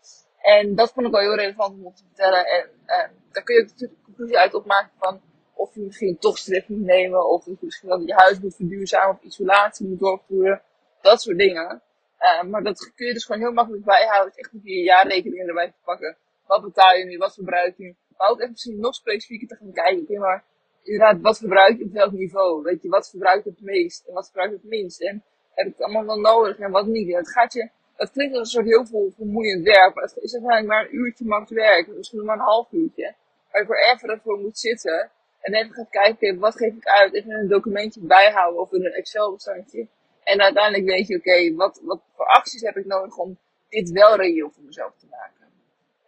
En 0.42 0.76
dat 0.76 0.92
vond 0.92 1.06
ik 1.06 1.12
wel 1.12 1.22
heel 1.22 1.36
relevant 1.36 1.84
om 1.84 1.96
te 1.96 2.04
vertellen. 2.06 2.46
En 2.46 2.70
uh, 2.86 3.10
daar 3.32 3.44
kun 3.44 3.56
je 3.56 3.62
natuurlijk 3.62 4.00
een 4.00 4.06
conclusie 4.06 4.38
uit 4.38 4.54
opmaken 4.54 4.92
van 5.00 5.22
of 5.54 5.76
je 5.76 5.82
misschien 5.82 6.18
toch 6.18 6.38
strip 6.38 6.68
moet 6.68 6.86
nemen, 6.86 7.30
of 7.30 7.46
je 7.46 7.58
misschien 7.60 7.90
wel 7.90 8.00
je 8.00 8.14
huis 8.14 8.40
moet 8.40 8.56
verduurzamen 8.56 9.16
of 9.16 9.22
isolatie 9.22 9.88
moet 9.88 10.00
doorvoeren. 10.00 10.62
Dat 11.02 11.22
soort 11.22 11.38
dingen. 11.38 11.82
Uh, 12.20 12.44
maar 12.44 12.64
dat 12.64 12.92
kun 12.96 13.08
je 13.08 13.14
dus 13.14 13.26
gewoon 13.26 13.42
heel 13.42 13.52
makkelijk 13.52 13.86
bijhouden. 13.86 14.34
Echt 14.36 14.54
met 14.54 14.64
je 14.64 14.84
jaarrekeningen 14.84 15.48
erbij 15.48 15.68
te 15.68 15.78
pakken. 15.84 16.18
Wat 16.46 16.62
betaal 16.62 16.96
je 16.96 17.06
nu? 17.06 17.18
Wat 17.18 17.34
verbruik 17.34 17.78
je? 17.78 17.96
Maar 18.18 18.30
ook 18.30 18.40
echt 18.40 18.50
misschien 18.50 18.80
nog 18.80 18.96
specifieker 18.96 19.48
te 19.48 19.56
gaan 19.56 19.74
kijken. 19.74 20.02
Oké, 20.02 20.18
maar 20.18 20.44
inderdaad, 20.84 21.22
wat 21.22 21.38
verbruik 21.38 21.78
je 21.78 21.84
op 21.84 21.92
welk 21.92 22.12
niveau? 22.12 22.64
Weet 22.64 22.82
je, 22.82 22.90
wat 22.90 23.10
verbruik 23.10 23.44
je 23.44 23.50
het 23.50 23.62
meest? 23.62 24.08
En 24.08 24.14
wat 24.14 24.26
verbruik 24.26 24.50
je 24.50 24.56
het 24.56 24.66
minst? 24.66 25.02
En 25.02 25.24
heb 25.54 25.68
ik 25.68 25.74
het 25.74 25.82
allemaal 25.82 26.06
wel 26.06 26.20
nodig 26.20 26.60
en 26.60 26.72
wat 26.72 26.86
niet? 26.86 27.10
En 27.10 27.18
het 27.18 27.32
gaat 27.32 27.54
je, 27.54 27.70
het 27.96 28.12
klinkt 28.12 28.36
als 28.36 28.54
een 28.54 28.54
soort 28.54 28.74
heel 28.74 28.86
veel 28.86 29.12
vermoeiend 29.16 29.64
werk. 29.64 29.96
Maar 29.96 30.04
het 30.04 30.18
is 30.18 30.34
uiteindelijk 30.34 30.74
maar 30.74 30.86
een 30.86 30.96
uurtje 30.96 31.26
max 31.26 31.52
werk. 31.52 31.88
Misschien 31.88 32.26
maar 32.26 32.36
een 32.36 32.42
half 32.42 32.72
uurtje. 32.72 33.16
Waar 33.52 33.62
je 33.62 33.68
voor 33.68 33.78
even 33.94 34.10
ervoor 34.10 34.40
moet 34.40 34.60
zitten. 34.60 35.12
En 35.42 35.54
even 35.54 35.74
gaat 35.74 35.90
kijken, 35.90 36.40
wat 36.40 36.56
geef 36.56 36.74
ik 36.74 36.86
uit? 36.86 37.14
Even 37.14 37.32
een 37.32 37.48
documentje 37.48 38.02
bijhouden 38.02 38.62
of 38.62 38.72
in 38.72 38.86
een 38.86 38.94
Excel-bestandje. 38.94 39.88
En 40.28 40.42
uiteindelijk 40.42 40.86
weet 40.86 41.08
je, 41.08 41.18
oké, 41.18 41.30
okay, 41.30 41.54
wat, 41.54 41.82
wat 41.84 42.02
voor 42.16 42.26
acties 42.26 42.62
heb 42.62 42.78
ik 42.78 42.86
nodig 42.86 43.18
om 43.18 43.38
dit 43.70 43.90
wel 43.92 44.16
reëel 44.16 44.50
voor 44.50 44.64
mezelf 44.64 44.94
te 44.98 45.08
maken. 45.10 45.46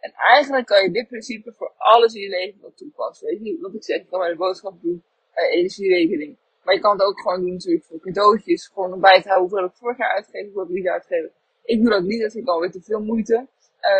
En 0.00 0.12
eigenlijk 0.12 0.66
kan 0.66 0.82
je 0.82 0.90
dit 0.90 1.08
principe 1.08 1.52
voor 1.52 1.72
alles 1.76 2.14
in 2.14 2.20
je 2.20 2.28
leven 2.28 2.60
wel 2.60 2.72
toepassen. 2.74 3.26
Weet 3.26 3.38
je, 3.42 3.58
wat 3.60 3.74
ik 3.74 3.84
zeg, 3.84 3.96
ik 4.00 4.06
kan 4.10 4.18
mijn 4.18 4.36
boodschap 4.36 4.82
doen, 4.82 5.02
uh, 5.34 5.54
energierekening. 5.54 6.36
Maar 6.64 6.74
je 6.74 6.80
kan 6.80 6.92
het 6.92 7.02
ook 7.02 7.20
gewoon 7.20 7.40
doen 7.40 7.52
natuurlijk 7.52 7.84
voor 7.84 8.00
cadeautjes. 8.00 8.66
Gewoon 8.66 9.00
bij 9.00 9.22
te 9.22 9.28
houden 9.28 9.48
hoeveel 9.48 9.68
ik 9.68 9.74
vorig 9.74 9.98
jaar 9.98 10.14
uitgegeven, 10.14 10.46
hoeveel 10.46 10.68
ik 10.68 10.82
niet 10.82 10.88
uitgegeven. 10.88 11.30
Ik 11.64 11.80
doe 11.80 11.90
dat 11.90 12.02
niet, 12.02 12.20
dat 12.20 12.32
vind 12.32 12.44
ik 12.44 12.50
alweer 12.50 12.70
te 12.70 12.80
veel 12.80 13.02
moeite. 13.02 13.46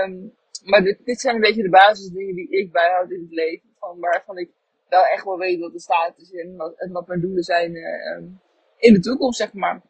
Um, 0.05 0.35
maar 0.65 0.83
dit, 0.83 0.99
dit 1.05 1.21
zijn 1.21 1.35
een 1.35 1.41
beetje 1.41 1.63
de 1.63 1.71
basisdingen 1.71 2.35
die 2.35 2.49
ik 2.49 2.73
bijhoud 2.73 3.11
in 3.11 3.21
het 3.21 3.33
leven. 3.33 3.69
Van 3.79 3.99
waarvan 3.99 4.39
ik 4.39 4.51
wel 4.89 5.05
echt 5.05 5.25
wel 5.25 5.39
weet 5.39 5.61
wat 5.61 5.73
de 5.73 5.81
status 5.81 6.31
is 6.31 6.41
en 6.41 6.57
wat, 6.57 6.89
wat 6.93 7.07
mijn 7.07 7.21
doelen 7.21 7.43
zijn 7.43 7.75
uh, 7.75 8.23
in 8.77 8.95
de 8.95 9.01
toekomst, 9.01 9.39
zeg 9.39 9.53
maar. 9.53 9.83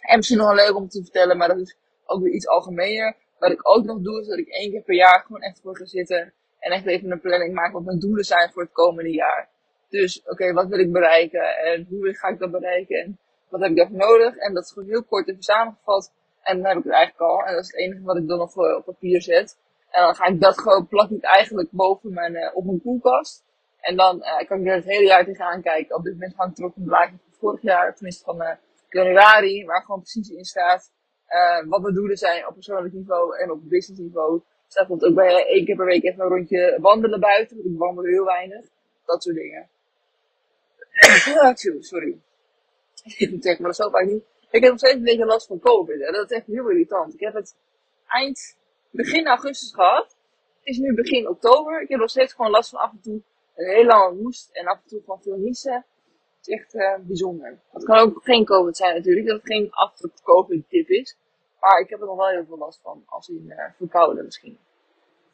En 0.00 0.16
misschien 0.16 0.38
nog 0.38 0.46
wel 0.46 0.66
leuk 0.66 0.76
om 0.76 0.88
te 0.88 1.02
vertellen, 1.02 1.36
maar 1.36 1.48
dat 1.48 1.58
is 1.58 1.76
ook 2.06 2.22
weer 2.22 2.32
iets 2.32 2.46
algemener. 2.46 3.16
Wat 3.38 3.50
ik 3.50 3.68
ook 3.68 3.84
nog 3.84 4.00
doe, 4.00 4.20
is 4.20 4.26
dat 4.26 4.38
ik 4.38 4.48
één 4.48 4.70
keer 4.70 4.82
per 4.82 4.94
jaar 4.94 5.22
gewoon 5.26 5.42
echt 5.42 5.60
voor 5.60 5.76
ga 5.76 5.84
zitten. 5.84 6.32
En 6.58 6.72
echt 6.72 6.86
even 6.86 7.10
een 7.10 7.20
planning 7.20 7.54
maak 7.54 7.72
wat 7.72 7.84
mijn 7.84 7.98
doelen 7.98 8.24
zijn 8.24 8.50
voor 8.50 8.62
het 8.62 8.72
komende 8.72 9.10
jaar. 9.10 9.48
Dus, 9.88 10.22
oké, 10.24 10.52
wat 10.52 10.68
wil 10.68 10.78
ik 10.78 10.92
bereiken? 10.92 11.56
En 11.56 11.86
hoe 11.88 12.14
ga 12.14 12.28
ik 12.28 12.38
dat 12.38 12.50
bereiken? 12.50 12.96
En 12.98 13.18
wat 13.48 13.60
heb 13.60 13.70
ik 13.70 13.76
daarvoor 13.76 13.96
nodig? 13.96 14.36
En 14.36 14.54
dat 14.54 14.64
is 14.64 14.72
gewoon 14.72 14.88
heel 14.88 15.04
kort 15.04 15.28
even 15.28 15.42
samengevat. 15.42 16.12
En 16.42 16.56
dan 16.56 16.66
heb 16.66 16.76
ik 16.76 16.84
het 16.84 16.92
eigenlijk 16.92 17.30
al. 17.30 17.44
En 17.44 17.54
dat 17.54 17.64
is 17.64 17.70
het 17.70 17.80
enige 17.80 18.02
wat 18.02 18.16
ik 18.16 18.28
dan 18.28 18.38
nog 18.38 18.56
op 18.56 18.84
papier 18.84 19.22
zet. 19.22 19.58
En 19.90 20.02
dan 20.02 20.14
ga 20.14 20.26
ik 20.26 20.40
dat 20.40 20.58
gewoon, 20.58 20.86
plak 20.86 21.10
ik 21.10 21.22
eigenlijk 21.22 21.68
boven 21.70 22.12
mijn, 22.12 22.34
uh, 22.34 22.50
op 22.54 22.64
mijn 22.64 22.82
koelkast. 22.82 23.44
En 23.80 23.96
dan 23.96 24.16
uh, 24.16 24.48
kan 24.48 24.60
ik 24.60 24.66
er 24.66 24.74
het 24.74 24.84
hele 24.84 25.06
jaar 25.06 25.24
tegenaan 25.24 25.62
kijken. 25.62 25.96
Op 25.96 26.04
dit 26.04 26.12
moment 26.12 26.34
hangt 26.36 26.58
er 26.58 26.64
ook 26.64 26.76
een 26.76 26.84
blaadje 26.84 27.16
van 27.22 27.32
vorig 27.38 27.62
jaar, 27.62 27.94
tenminste 27.94 28.24
van 28.24 28.42
uh, 28.42 28.50
januari, 28.88 29.64
waar 29.64 29.82
gewoon 29.82 30.00
precies 30.00 30.30
in 30.30 30.44
staat 30.44 30.90
wat 31.68 31.82
mijn 31.82 31.94
doelen 31.94 32.16
zijn 32.16 32.46
op 32.46 32.54
persoonlijk 32.54 32.94
niveau 32.94 33.38
en 33.38 33.50
op 33.50 33.68
business 33.68 34.00
niveau. 34.00 34.42
Dus 34.68 34.86
komt 34.86 35.04
ook 35.04 35.14
bij 35.14 35.46
één 35.46 35.64
keer 35.64 35.76
per 35.76 35.84
week 35.84 36.04
even 36.04 36.20
een 36.20 36.28
rondje 36.28 36.78
wandelen 36.80 37.20
buiten, 37.20 37.56
want 37.56 37.68
ik 37.68 37.78
wandel 37.78 38.04
heel 38.04 38.24
weinig. 38.24 38.64
Dat 39.04 39.22
soort 39.22 39.36
dingen. 39.36 39.68
Sorry. 41.80 42.20
Ik 43.16 43.36
zeg 43.40 43.58
maar 43.58 43.68
dat 43.68 43.76
zo 43.76 43.90
vaak 43.90 44.06
niet. 44.06 44.24
Ik 44.50 44.62
heb 44.62 44.70
nog 44.70 44.78
steeds 44.78 44.94
een 44.94 45.02
beetje 45.02 45.24
last 45.24 45.46
van 45.46 45.58
COVID. 45.58 46.00
En 46.00 46.12
dat 46.12 46.30
is 46.30 46.36
echt 46.36 46.46
heel 46.46 46.70
irritant. 46.70 47.14
Ik 47.14 47.20
heb 47.20 47.34
het 47.34 47.56
eind, 48.06 48.56
begin 48.90 49.26
augustus 49.26 49.74
gehad. 49.74 50.16
Het 50.58 50.68
is 50.68 50.78
nu 50.78 50.94
begin 50.94 51.28
oktober. 51.28 51.82
Ik 51.82 51.88
heb 51.88 51.98
nog 52.00 52.10
steeds 52.10 52.32
gewoon 52.32 52.50
last 52.50 52.70
van 52.70 52.78
af 52.78 52.90
en 52.90 53.00
toe 53.00 53.22
een 53.54 53.74
heel 53.74 53.84
lange 53.84 54.16
hoest. 54.16 54.50
En 54.52 54.66
af 54.66 54.76
en 54.82 54.88
toe 54.88 55.00
gewoon 55.00 55.22
veel 55.22 55.36
niezen. 55.36 55.86
Echt 56.48 56.74
uh, 56.74 56.94
bijzonder. 57.00 57.58
Het 57.72 57.84
kan 57.84 57.98
ook 57.98 58.20
geen 58.22 58.44
COVID 58.44 58.76
zijn 58.76 58.94
natuurlijk. 58.94 59.26
Dat 59.26 59.36
het 59.36 59.46
geen 59.46 59.70
after 59.70 60.10
COVID 60.22 60.68
tip 60.68 60.88
is. 60.88 61.16
Maar 61.60 61.80
ik 61.80 61.90
heb 61.90 62.00
er 62.00 62.06
nog 62.06 62.16
wel 62.16 62.28
heel 62.28 62.44
veel 62.46 62.58
last 62.58 62.80
van. 62.82 63.02
Als 63.06 63.28
in 63.28 63.44
uh, 63.46 63.64
verkouden 63.76 64.24
misschien. 64.24 64.58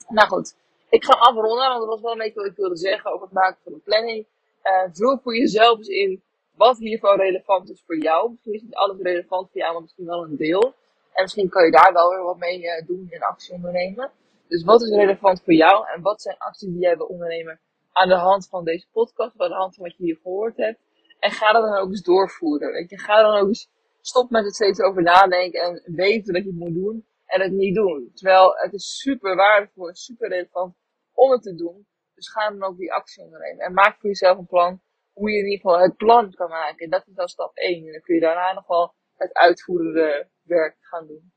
Nou 0.08 0.28
goed. 0.28 0.56
Ik 0.88 1.04
ga 1.04 1.12
afronden. 1.12 1.68
Want 1.68 1.78
dat 1.78 1.88
was 1.88 2.00
wel 2.00 2.12
een 2.12 2.18
beetje 2.18 2.40
wat 2.40 2.50
ik 2.50 2.56
wilde 2.56 2.76
zeggen 2.76 3.12
over 3.12 3.24
het 3.24 3.34
maken 3.34 3.58
van 3.64 3.72
een 3.72 3.82
planning. 3.82 4.26
Uh, 4.64 5.18
voor 5.22 5.36
jezelf 5.36 5.78
eens 5.78 5.88
in 5.88 6.22
wat 6.54 6.78
hiervan 6.78 7.16
relevant 7.16 7.70
is 7.70 7.82
voor 7.86 7.98
jou. 7.98 8.30
Misschien 8.30 8.52
is 8.52 8.62
niet 8.62 8.74
alles 8.74 8.96
relevant 9.00 9.50
voor 9.50 9.60
jou, 9.60 9.72
maar 9.72 9.82
misschien 9.82 10.06
wel 10.06 10.24
een 10.24 10.36
deel. 10.36 10.74
En 11.12 11.22
misschien 11.22 11.48
kan 11.48 11.64
je 11.64 11.70
daar 11.70 11.92
wel 11.92 12.10
weer 12.10 12.22
wat 12.22 12.38
mee 12.38 12.84
doen 12.86 13.06
en 13.10 13.20
actie 13.20 13.54
ondernemen. 13.54 14.10
Dus 14.48 14.64
wat 14.64 14.82
is 14.82 14.88
relevant 14.88 15.42
voor 15.42 15.52
jou 15.52 15.86
en 15.94 16.02
wat 16.02 16.22
zijn 16.22 16.38
acties 16.38 16.68
die 16.68 16.80
jij 16.80 16.96
wil 16.96 17.06
ondernemen 17.06 17.60
aan 17.92 18.08
de 18.08 18.14
hand 18.14 18.48
van 18.48 18.64
deze 18.64 18.86
podcast, 18.92 19.40
aan 19.40 19.48
de 19.48 19.54
hand 19.54 19.74
van 19.74 19.84
wat 19.84 19.96
je 19.96 20.04
hier 20.04 20.18
gehoord 20.22 20.56
hebt. 20.56 20.78
En 21.18 21.30
ga 21.30 21.52
dat 21.52 21.62
dan 21.62 21.76
ook 21.76 21.90
eens 21.90 22.02
doorvoeren. 22.02 22.72
Weet 22.72 22.90
je, 22.90 22.98
ga 22.98 23.22
dan 23.22 23.40
ook 23.40 23.48
eens 23.48 23.70
stop 24.00 24.30
met 24.30 24.44
het 24.44 24.54
steeds 24.54 24.80
over 24.80 25.02
nadenken 25.02 25.60
en 25.60 25.82
weten 25.94 26.32
dat 26.32 26.42
je 26.42 26.48
het 26.48 26.58
moet 26.58 26.74
doen 26.74 27.06
en 27.26 27.40
het 27.40 27.52
niet 27.52 27.74
doen. 27.74 28.10
Terwijl 28.14 28.54
het 28.56 28.72
is 28.72 28.98
super 28.98 29.36
waardevol 29.36 29.88
en 29.88 29.94
super 29.94 30.28
relevant 30.28 30.74
om 31.12 31.30
het 31.30 31.42
te 31.42 31.54
doen. 31.54 31.86
Dus 32.14 32.30
ga 32.30 32.50
dan 32.50 32.62
ook 32.62 32.76
die 32.76 32.92
actie 32.92 33.22
ondernemen. 33.22 33.64
En 33.64 33.72
maak 33.72 34.00
voor 34.00 34.08
jezelf 34.08 34.38
een 34.38 34.46
plan 34.46 34.80
hoe 35.12 35.30
je 35.30 35.38
in 35.38 35.44
ieder 35.44 35.60
geval 35.60 35.80
het 35.80 35.96
plan 35.96 36.34
kan 36.34 36.48
maken. 36.48 36.90
Dat 36.90 37.06
is 37.06 37.14
dan 37.14 37.28
stap 37.28 37.56
1. 37.56 37.86
En 37.86 37.92
dan 37.92 38.00
kun 38.00 38.14
je 38.14 38.20
daarna 38.20 38.52
nog 38.52 38.66
wel 38.66 38.94
het 39.16 39.34
uitvoerende 39.34 40.28
werk 40.42 40.76
gaan 40.80 41.06
doen. 41.06 41.32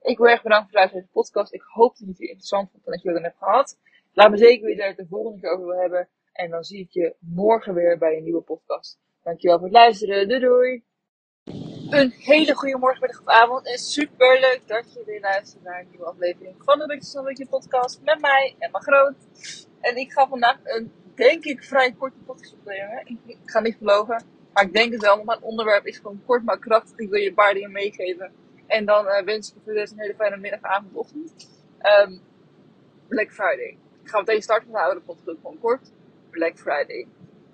Ik 0.00 0.18
wil 0.18 0.28
erg 0.28 0.42
bedanken 0.42 0.70
voor 0.70 0.80
het 0.80 0.90
luisteren 0.90 1.02
naar 1.02 1.02
deze 1.02 1.12
podcast. 1.12 1.52
Ik 1.52 1.62
hoop 1.62 1.96
dat 1.96 2.06
je 2.06 2.06
het 2.06 2.20
interessant 2.20 2.70
vond 2.70 2.86
en 2.86 2.92
dat 2.92 3.02
je 3.02 3.10
het 3.10 3.22
hebt 3.22 3.38
gehad. 3.38 3.78
Laat 4.12 4.30
me 4.30 4.36
zeker 4.36 4.64
weten 4.64 4.84
dat 4.84 4.96
je 4.96 5.02
het 5.02 5.10
de 5.10 5.16
volgende 5.16 5.40
keer 5.40 5.50
over 5.50 5.66
wil 5.66 5.80
hebben. 5.80 6.08
En 6.32 6.50
dan 6.50 6.64
zie 6.64 6.80
ik 6.80 6.90
je 6.90 7.16
morgen 7.18 7.74
weer 7.74 7.98
bij 7.98 8.16
een 8.16 8.22
nieuwe 8.22 8.42
podcast. 8.42 8.98
Dankjewel 9.28 9.58
voor 9.58 9.66
het 9.66 9.76
luisteren. 9.76 10.28
Doei 10.28 10.40
doei! 10.40 10.82
Een 11.90 12.10
hele 12.10 12.54
goede 12.54 12.78
morgen, 12.78 13.00
middag 13.00 13.20
of 13.20 13.26
avond. 13.26 13.66
En 13.66 13.78
super 13.78 14.40
leuk 14.40 14.60
dat 14.66 14.92
je 14.92 15.02
weer 15.06 15.20
luistert 15.20 15.62
naar 15.62 15.80
een 15.80 15.86
nieuwe 15.90 16.06
aflevering 16.06 16.54
van 16.58 16.78
de 16.78 16.86
Beetje 17.24 17.46
podcast. 17.46 18.00
Met 18.02 18.20
mij, 18.20 18.54
Emma 18.58 18.78
Groot. 18.78 19.14
En 19.80 19.96
ik 19.96 20.12
ga 20.12 20.28
vandaag 20.28 20.58
een 20.62 20.92
denk 21.14 21.44
ik 21.44 21.64
vrij 21.64 21.92
korte 21.92 22.18
podcast 22.26 22.52
opnemen. 22.52 23.02
Ik, 23.26 23.36
ga 23.44 23.60
niet 23.60 23.76
geloven. 23.78 24.24
Maar 24.52 24.64
ik 24.64 24.72
denk 24.72 24.92
het 24.92 25.02
wel, 25.02 25.14
want 25.14 25.26
mijn 25.26 25.42
onderwerp 25.42 25.86
is 25.86 25.96
gewoon 25.96 26.22
kort 26.26 26.44
maar 26.44 26.58
krachtig. 26.58 26.98
Ik 26.98 27.10
wil 27.10 27.20
je 27.20 27.28
een 27.28 27.34
paar 27.34 27.54
dingen 27.54 27.72
meegeven. 27.72 28.32
En 28.66 28.84
dan 28.84 29.06
uh, 29.06 29.22
wens 29.22 29.48
ik 29.48 29.54
je 29.54 29.60
voor 29.64 29.72
deze 29.72 29.92
een 29.92 30.00
hele 30.00 30.14
fijne 30.14 30.36
middag, 30.36 30.62
avond, 30.62 30.94
ochtend. 30.94 31.48
Um, 31.82 32.20
Black 33.08 33.32
Friday. 33.32 33.76
Ik 34.02 34.08
ga 34.08 34.18
meteen 34.18 34.42
starten 34.42 34.70
met 34.70 34.76
de 34.76 34.86
oude 34.86 35.00
podcast, 35.00 35.38
gewoon 35.40 35.58
kort. 35.58 35.92
Black 36.30 36.58
Friday. 36.58 37.06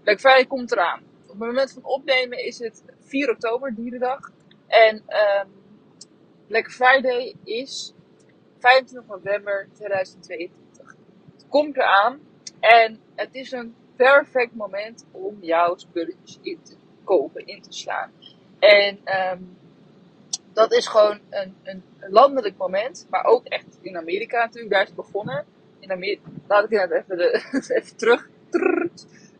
Black 0.02 0.20
Friday 0.20 0.46
komt 0.46 0.72
eraan. 0.72 1.13
Op 1.34 1.40
het 1.40 1.48
moment 1.48 1.72
van 1.72 1.84
opnemen 1.84 2.44
is 2.44 2.58
het 2.58 2.82
4 3.00 3.30
oktober, 3.30 3.74
dierendag. 3.74 4.30
En 4.66 4.96
um, 4.96 5.48
Black 6.46 6.70
Friday 6.70 7.34
is 7.44 7.94
25 8.58 9.16
november 9.16 9.68
2022. 9.72 10.96
Het 11.32 11.46
komt 11.48 11.76
eraan. 11.76 12.20
En 12.60 13.00
het 13.14 13.34
is 13.34 13.52
een 13.52 13.74
perfect 13.96 14.54
moment 14.54 15.06
om 15.10 15.38
jouw 15.40 15.76
spulletjes 15.76 16.38
in 16.42 16.62
te 16.62 16.76
kopen, 17.04 17.46
in 17.46 17.62
te 17.62 17.72
slaan. 17.72 18.12
En 18.58 19.00
um, 19.32 19.56
dat 20.52 20.72
is 20.72 20.86
gewoon 20.86 21.20
een, 21.30 21.56
een, 21.62 21.82
landelijk 22.00 22.56
moment, 22.56 23.06
maar 23.10 23.24
ook 23.24 23.44
echt 23.44 23.78
in 23.80 23.96
Amerika 23.96 24.44
natuurlijk, 24.44 24.72
daar 24.72 24.82
is 24.82 24.88
het 24.88 24.96
begonnen. 24.96 25.44
In 25.78 25.92
Amerika, 25.92 26.28
laat 26.48 26.64
ik 26.64 26.70
even, 26.70 27.16
de, 27.16 27.44
even 27.76 27.96
terug. 27.96 28.28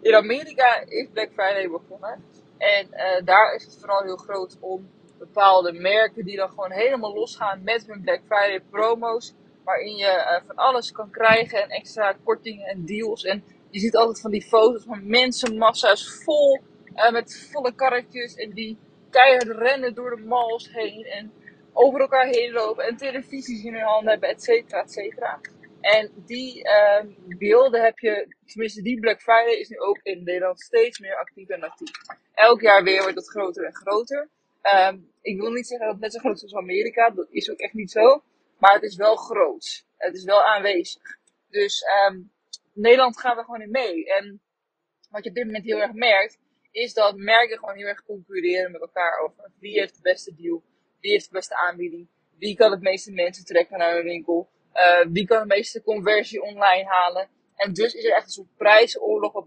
In 0.05 0.15
Amerika 0.15 0.85
is 0.89 1.09
Black 1.13 1.33
Friday 1.33 1.69
begonnen. 1.69 2.25
En 2.59 2.87
uh, 2.93 3.25
daar 3.25 3.55
is 3.55 3.65
het 3.65 3.77
vooral 3.79 4.03
heel 4.03 4.17
groot 4.17 4.57
om 4.61 4.91
bepaalde 5.19 5.73
merken 5.73 6.25
die 6.25 6.37
dan 6.37 6.49
gewoon 6.49 6.71
helemaal 6.71 7.15
losgaan 7.15 7.63
met 7.63 7.87
hun 7.87 8.01
Black 8.01 8.21
Friday 8.27 8.61
promo's. 8.71 9.35
Waarin 9.65 9.97
je 9.97 10.07
uh, 10.07 10.47
van 10.47 10.57
alles 10.57 10.93
kan 10.93 11.11
krijgen 11.11 11.63
en 11.63 11.69
extra 11.69 12.17
kortingen 12.25 12.67
en 12.67 12.85
deals. 12.85 13.25
En 13.25 13.45
je 13.71 13.79
ziet 13.79 13.97
altijd 13.97 14.21
van 14.21 14.31
die 14.31 14.47
foto's 14.47 14.85
van 14.85 15.09
mensenmassa's 15.09 16.23
vol, 16.25 16.61
uh, 16.95 17.11
met 17.11 17.49
volle 17.53 17.75
karretjes. 17.75 18.35
En 18.35 18.51
die 18.51 18.79
keihard 19.11 19.59
rennen 19.59 19.95
door 19.95 20.17
de 20.17 20.23
malls 20.23 20.73
heen. 20.73 21.05
En 21.05 21.33
over 21.73 22.01
elkaar 22.01 22.27
heen 22.27 22.53
lopen. 22.53 22.85
En 22.85 22.97
televisies 22.97 23.65
in 23.65 23.75
hun 23.75 23.83
handen 23.83 24.11
hebben, 24.11 24.29
et 24.29 24.43
cetera, 24.43 24.81
et 24.81 24.93
cetera. 24.93 25.41
En 25.85 26.13
die 26.27 26.65
uh, 26.65 27.05
beelden 27.39 27.83
heb 27.83 27.99
je, 27.99 28.37
tenminste 28.47 28.83
die 28.83 29.01
Black 29.01 29.21
Friday 29.21 29.55
is 29.55 29.69
nu 29.69 29.79
ook 29.79 30.01
in 30.03 30.25
Nederland 30.25 30.61
steeds 30.61 30.99
meer 30.99 31.17
actief 31.17 31.49
en 31.49 31.63
actief. 31.63 31.91
Elk 32.35 32.61
jaar 32.61 32.83
weer 32.85 33.03
wordt 33.03 33.17
het 33.17 33.29
groter 33.29 33.65
en 33.65 33.75
groter. 33.75 34.29
Um, 34.63 35.11
ik 35.23 35.41
wil 35.41 35.51
niet 35.51 35.67
zeggen 35.67 35.87
dat 35.87 35.95
het 35.95 36.05
net 36.05 36.13
zo 36.13 36.19
groot 36.19 36.37
is 36.37 36.43
als 36.43 36.55
Amerika, 36.55 37.11
dat 37.11 37.29
is 37.31 37.51
ook 37.51 37.59
echt 37.59 37.73
niet 37.73 37.91
zo. 37.91 38.23
Maar 38.59 38.73
het 38.75 38.83
is 38.83 38.97
wel 38.97 39.17
groot. 39.17 39.85
Het 39.97 40.15
is 40.15 40.25
wel 40.25 40.43
aanwezig. 40.43 41.19
Dus 41.51 41.85
um, 42.09 42.31
Nederland 42.73 43.19
gaat 43.19 43.37
er 43.37 43.45
gewoon 43.45 43.63
in 43.63 43.71
mee. 43.71 44.07
En 44.07 44.41
wat 45.11 45.25
je 45.25 45.29
op 45.29 45.37
dit 45.37 45.45
moment 45.45 45.65
heel 45.65 45.81
erg 45.81 45.93
merkt, 45.93 46.39
is 46.71 46.95
dat 46.95 47.17
merken 47.17 47.59
gewoon 47.59 47.77
heel 47.77 47.87
erg 47.87 48.05
concurreren 48.05 48.73
met 48.73 48.81
elkaar 48.81 49.19
over 49.19 49.51
wie 49.59 49.79
heeft 49.79 49.95
de 49.95 50.03
beste 50.03 50.35
deal, 50.35 50.63
wie 51.01 51.11
heeft 51.11 51.25
de 51.25 51.33
beste 51.33 51.57
aanbieding, 51.57 52.09
wie 52.39 52.57
kan 52.57 52.71
het 52.71 52.81
meeste 52.81 53.13
mensen 53.13 53.45
trekken 53.45 53.79
naar 53.79 53.95
hun 53.95 54.05
winkel, 54.05 54.49
uh, 54.75 55.13
wie 55.13 55.27
kan 55.27 55.41
de 55.41 55.55
meeste 55.55 55.83
conversie 55.83 56.43
online 56.43 56.85
halen. 56.85 57.29
En 57.55 57.73
dus 57.73 57.95
is 57.95 58.05
er 58.05 58.13
echt 58.13 58.25
een 58.25 58.31
soort 58.31 58.57
prijzenoorlog 58.57 59.33
wat 59.33 59.47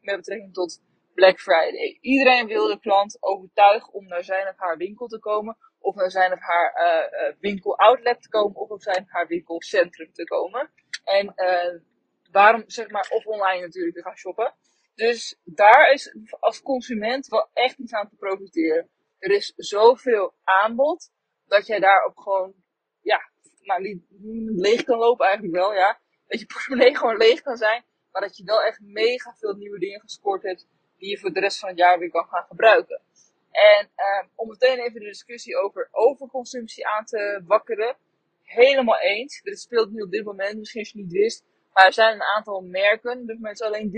met 0.00 0.16
betrekking 0.16 0.52
tot 0.52 0.80
Black 1.14 1.40
Friday. 1.40 1.98
Iedereen 2.00 2.46
wil 2.46 2.66
de 2.66 2.78
klant 2.78 3.22
overtuigen 3.22 3.92
om 3.92 4.06
naar 4.06 4.24
zijn 4.24 4.48
of 4.48 4.54
haar 4.56 4.76
winkel 4.76 5.06
te 5.06 5.18
komen, 5.18 5.56
of 5.78 5.94
naar 5.94 6.10
zijn 6.10 6.32
of 6.32 6.40
haar 6.40 6.74
uh, 6.76 7.28
uh, 7.28 7.34
winkel 7.40 7.78
outlet 7.78 8.22
te 8.22 8.28
komen, 8.28 8.60
of 8.60 8.68
op 8.68 8.82
zijn 8.82 9.02
of 9.02 9.10
haar 9.10 9.26
winkelcentrum 9.26 10.12
te 10.12 10.24
komen. 10.24 10.70
En 11.04 11.32
uh, 11.36 11.80
waarom 12.30 12.62
zeg 12.66 12.90
maar, 12.90 13.08
of 13.10 13.26
online 13.26 13.60
natuurlijk 13.60 13.96
te 13.96 14.02
gaan 14.02 14.16
shoppen. 14.16 14.54
Dus 14.94 15.38
daar 15.44 15.92
is 15.92 16.16
als 16.40 16.62
consument 16.62 17.26
wel 17.26 17.50
echt 17.52 17.78
iets 17.78 17.92
aan 17.92 18.08
te 18.08 18.16
profiteren. 18.16 18.90
Er 19.18 19.30
is 19.30 19.52
zoveel 19.56 20.34
aanbod 20.44 21.10
dat 21.46 21.66
jij 21.66 21.78
daarop 21.78 22.16
gewoon, 22.16 22.54
ja, 22.54 22.67
nou 23.68 23.82
niet 23.82 24.02
leeg 24.60 24.82
kan 24.84 24.98
lopen 24.98 25.26
eigenlijk 25.26 25.56
wel, 25.56 25.74
ja. 25.74 25.98
Dat 26.26 26.40
je 26.40 26.46
portemonnee 26.46 26.96
gewoon 26.98 27.16
leeg 27.16 27.42
kan 27.42 27.56
zijn, 27.56 27.84
maar 28.12 28.22
dat 28.22 28.36
je 28.36 28.44
wel 28.44 28.62
echt 28.62 28.80
mega 28.80 29.34
veel 29.38 29.54
nieuwe 29.54 29.78
dingen 29.78 30.00
gescoord 30.00 30.42
hebt 30.42 30.66
die 30.98 31.10
je 31.10 31.18
voor 31.18 31.32
de 31.32 31.40
rest 31.40 31.58
van 31.58 31.68
het 31.68 31.78
jaar 31.78 31.98
weer 31.98 32.10
kan 32.10 32.26
gaan 32.26 32.44
gebruiken. 32.48 33.00
En 33.50 33.90
uh, 33.96 34.28
om 34.34 34.48
meteen 34.48 34.78
even 34.78 35.00
de 35.00 35.06
discussie 35.06 35.56
over 35.56 35.88
overconsumptie 35.90 36.86
aan 36.86 37.04
te 37.04 37.42
wakkeren. 37.46 37.96
Helemaal 38.42 39.00
eens. 39.00 39.40
Dit 39.42 39.60
speelt 39.60 39.90
nu 39.90 40.02
op 40.02 40.10
dit 40.10 40.24
moment, 40.24 40.58
misschien 40.58 40.80
als 40.80 40.90
je 40.90 40.98
niet 40.98 41.12
wist. 41.12 41.44
Maar 41.72 41.86
er 41.86 41.92
zijn 41.92 42.14
een 42.14 42.22
aantal 42.36 42.60
merken, 42.60 43.26
dus 43.26 43.38
mensen 43.38 43.66
alleen 43.66 43.90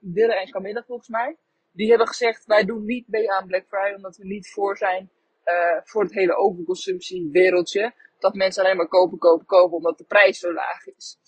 Dille, 0.00 0.34
en 0.34 0.50
Camilla 0.50 0.82
volgens 0.86 1.08
mij. 1.08 1.36
Die 1.72 1.88
hebben 1.88 2.06
gezegd, 2.06 2.46
wij 2.46 2.64
doen 2.64 2.84
niet 2.84 3.08
mee 3.08 3.32
aan 3.32 3.46
Black 3.46 3.66
Friday, 3.66 3.94
omdat 3.94 4.16
we 4.16 4.26
niet 4.26 4.50
voor 4.50 4.76
zijn 4.76 5.10
uh, 5.44 5.80
voor 5.84 6.02
het 6.02 6.14
hele 6.14 6.34
overconsumptie 6.34 7.28
wereldje. 7.32 7.92
Dat 8.18 8.34
mensen 8.34 8.64
alleen 8.64 8.76
maar 8.76 8.88
kopen, 8.88 9.18
kopen, 9.18 9.46
kopen, 9.46 9.76
omdat 9.76 9.98
de 9.98 10.04
prijs 10.04 10.38
zo 10.38 10.52
laag 10.52 10.86
is. 10.86 11.18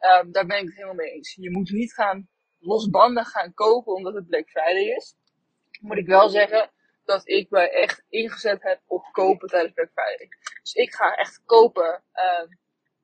Um, 0.00 0.32
daar 0.32 0.46
ben 0.46 0.58
ik 0.58 0.64
het 0.64 0.74
helemaal 0.74 0.94
mee 0.94 1.10
eens. 1.10 1.34
Je 1.34 1.50
moet 1.50 1.70
niet 1.70 1.94
gaan 1.94 2.28
losbandig 2.58 3.28
gaan 3.28 3.54
kopen 3.54 3.94
omdat 3.94 4.14
het 4.14 4.26
Black 4.26 4.48
Friday 4.48 4.94
is. 4.96 5.16
Moet 5.80 5.98
ik 5.98 6.06
wel 6.06 6.28
zeggen 6.28 6.70
dat 7.04 7.28
ik 7.28 7.50
mij 7.50 7.70
echt 7.70 8.04
ingezet 8.08 8.62
heb 8.62 8.80
op 8.86 9.04
kopen 9.12 9.48
tijdens 9.48 9.74
Black 9.74 9.90
Friday. 9.92 10.28
Dus 10.62 10.72
ik 10.72 10.94
ga 10.94 11.14
echt 11.14 11.42
kopen 11.44 12.02
uh, 12.14 12.56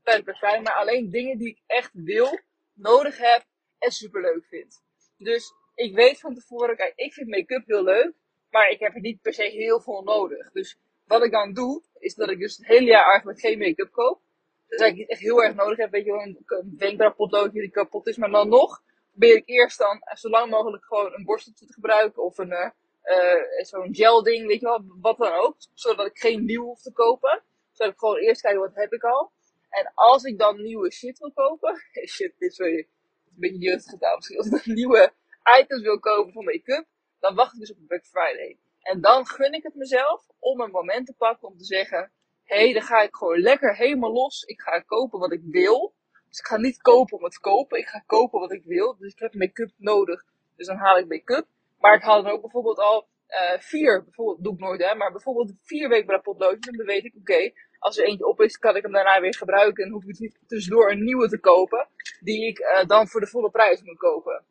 tijdens 0.03 0.25
Black 0.25 0.37
Friday, 0.37 0.61
maar 0.61 0.75
alleen 0.75 1.11
dingen 1.11 1.39
die 1.39 1.49
ik 1.49 1.63
echt 1.67 1.91
wil 1.93 2.41
nodig 2.75 3.19
heb 3.19 3.45
en 3.79 3.91
super 3.91 4.21
leuk 4.21 4.47
vind. 4.47 4.83
Dus 5.17 5.53
ik 5.75 5.95
weet 5.95 6.21
van 6.21 6.35
tevoren, 6.35 6.77
kijk, 6.77 6.93
ik 6.97 7.13
vind 7.13 7.29
make-up 7.29 7.67
heel 7.67 7.85
leuk. 7.85 8.13
Maar 8.51 8.71
ik 8.71 8.81
heb 8.81 8.95
er 8.95 9.01
niet 9.01 9.23
per 9.23 9.35
se 9.35 9.43
heel 9.43 9.81
veel 9.81 10.03
nodig. 10.03 10.51
Dus 10.51 10.79
wat 11.07 11.25
ik 11.25 11.31
dan 11.31 11.53
doe, 11.53 11.83
is 11.99 12.15
dat 12.15 12.31
ik 12.31 12.39
dus 12.39 12.57
het 12.57 12.67
hele 12.67 12.87
jaar 12.87 13.07
eigenlijk 13.07 13.41
geen 13.41 13.59
make-up 13.59 13.93
koop. 13.93 14.21
Dus 14.67 14.89
ik 14.89 14.95
niet 14.95 15.09
echt 15.09 15.21
heel 15.21 15.43
erg 15.43 15.55
nodig 15.55 15.79
heb. 15.79 15.91
Weet 15.91 16.05
je 16.05 16.11
wel, 16.11 16.23
een, 16.23 16.75
wenkbrauwpotloodje 16.79 17.61
die 17.61 17.71
kapot 17.71 18.07
is. 18.07 18.17
Maar 18.17 18.31
dan 18.31 18.49
nog 18.49 18.83
probeer 19.11 19.37
ik 19.37 19.49
eerst 19.49 19.79
dan 19.79 20.03
zo 20.15 20.29
lang 20.29 20.51
mogelijk 20.51 20.85
gewoon 20.85 21.13
een 21.13 21.25
borsteltje 21.25 21.67
te 21.67 21.73
gebruiken. 21.73 22.23
Of 22.23 22.39
een, 22.39 22.51
uh, 22.51 23.65
zo'n 23.65 23.95
gel 23.95 24.23
ding, 24.23 24.47
weet 24.47 24.61
je 24.61 24.67
wel, 24.67 24.85
wat 25.01 25.19
dan 25.19 25.33
ook. 25.33 25.57
Zodat 25.75 26.07
ik 26.07 26.19
geen 26.19 26.45
nieuw 26.45 26.65
hoef 26.65 26.81
te 26.81 26.93
kopen. 26.93 27.43
Zodat 27.73 27.93
ik 27.93 27.99
gewoon 27.99 28.17
eerst 28.17 28.41
kijken 28.41 28.61
wat 28.61 28.75
heb 28.75 28.93
ik 28.93 29.03
al. 29.03 29.33
En 29.69 29.93
als 29.95 30.25
ik 30.25 30.39
dan 30.39 30.63
nieuwe 30.63 30.93
shit 30.93 31.19
wil 31.19 31.33
kopen. 31.33 31.77
Shit, 32.15 32.33
dit 32.39 32.51
is 32.51 32.59
een 32.59 32.87
beetje 33.35 33.59
jeugdig 33.59 33.91
gedaan 33.91 34.15
misschien. 34.17 34.37
Als 34.37 34.47
ik 34.47 34.65
dan 34.65 34.75
nieuwe 34.81 35.13
items 35.61 35.83
wil 35.83 35.99
kopen 35.99 36.33
voor 36.33 36.45
make-up. 36.45 36.85
Dan 37.21 37.35
wacht 37.35 37.55
ik 37.55 37.61
dus 37.61 37.71
op 37.71 37.77
Black 37.87 38.05
Friday. 38.05 38.59
En 38.85 39.01
dan 39.01 39.27
gun 39.27 39.53
ik 39.53 39.63
het 39.63 39.75
mezelf 39.75 40.27
om 40.39 40.61
een 40.61 40.71
moment 40.71 41.07
te 41.07 41.15
pakken 41.15 41.49
om 41.49 41.57
te 41.57 41.65
zeggen. 41.65 42.13
Hé, 42.45 42.57
hey, 42.57 42.73
dan 42.73 42.83
ga 42.83 43.03
ik 43.03 43.15
gewoon 43.15 43.39
lekker 43.39 43.77
helemaal 43.77 44.13
los. 44.13 44.43
Ik 44.43 44.61
ga 44.61 44.81
kopen 44.81 45.19
wat 45.19 45.33
ik 45.33 45.43
wil. 45.45 45.95
Dus 46.29 46.39
ik 46.39 46.47
ga 46.47 46.57
niet 46.57 46.83
kopen 46.83 47.17
om 47.19 47.25
het 47.25 47.39
kopen. 47.39 47.79
Ik 47.79 47.87
ga 47.87 48.03
kopen 48.07 48.41
wat 48.41 48.53
ik 48.53 48.65
wil. 48.65 48.97
Dus 48.97 49.13
ik 49.13 49.19
heb 49.19 49.35
make-up 49.35 49.71
nodig. 49.77 50.25
Dus 50.57 50.67
dan 50.67 50.77
haal 50.77 50.99
ik 50.99 51.09
make-up. 51.09 51.47
Maar 51.79 51.95
ik 51.95 52.03
haal 52.03 52.23
dan 52.23 52.33
ook 52.33 52.41
bijvoorbeeld 52.41 52.79
al 52.79 53.09
uh, 53.29 53.59
vier, 53.59 54.05
bijvoorbeeld, 54.05 54.45
doe 54.45 54.53
ik 54.53 54.59
nooit 54.59 54.83
hè, 54.83 54.95
maar 54.95 55.13
bijvoorbeeld 55.13 55.53
vier 55.63 55.89
weken 55.89 56.21
potloodjes. 56.23 56.77
Dan 56.77 56.87
weet 56.87 57.05
ik, 57.05 57.15
oké, 57.19 57.53
als 57.79 57.99
er 57.99 58.05
eentje 58.05 58.27
op 58.27 58.41
is, 58.41 58.59
kan 58.59 58.77
ik 58.77 58.83
hem 58.83 58.93
daarna 58.93 59.21
weer 59.21 59.35
gebruiken. 59.35 59.85
En 59.85 59.91
hoef 59.91 60.05
ik 60.05 60.19
niet 60.19 60.39
tussendoor 60.47 60.91
een 60.91 61.05
nieuwe 61.05 61.29
te 61.29 61.41
kopen, 61.41 61.89
die 62.21 62.47
ik 62.47 62.59
uh, 62.59 62.85
dan 62.87 63.09
voor 63.09 63.21
de 63.21 63.27
volle 63.27 63.51
prijs 63.51 63.83
moet 63.83 63.99
kopen. 63.99 64.45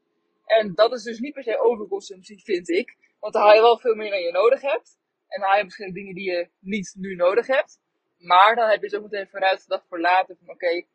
En 0.45 0.73
dat 0.75 0.93
is 0.93 1.03
dus 1.03 1.19
niet 1.19 1.33
per 1.33 1.43
se 1.43 1.59
overconsumptie, 1.59 2.43
vind 2.43 2.69
ik. 2.69 2.95
Want 3.23 3.35
dan 3.35 3.43
haal 3.43 3.55
je 3.55 3.61
wel 3.61 3.79
veel 3.79 3.95
meer 3.95 4.09
dan 4.09 4.21
je 4.21 4.31
nodig 4.31 4.61
hebt. 4.61 4.97
En 5.27 5.39
dan 5.39 5.49
haal 5.49 5.57
je 5.57 5.63
misschien 5.63 5.93
dingen 5.93 6.15
die 6.15 6.31
je 6.31 6.49
niet 6.59 6.93
nu 6.97 7.15
nodig 7.15 7.47
hebt. 7.47 7.79
Maar 8.17 8.55
dan 8.55 8.69
heb 8.69 8.81
je 8.81 8.89
zo 8.89 9.01
meteen 9.01 9.27
vooruitgedacht 9.27 9.85
voor 9.87 9.99
later. 9.99 10.35
Van 10.39 10.49
oké, 10.49 10.85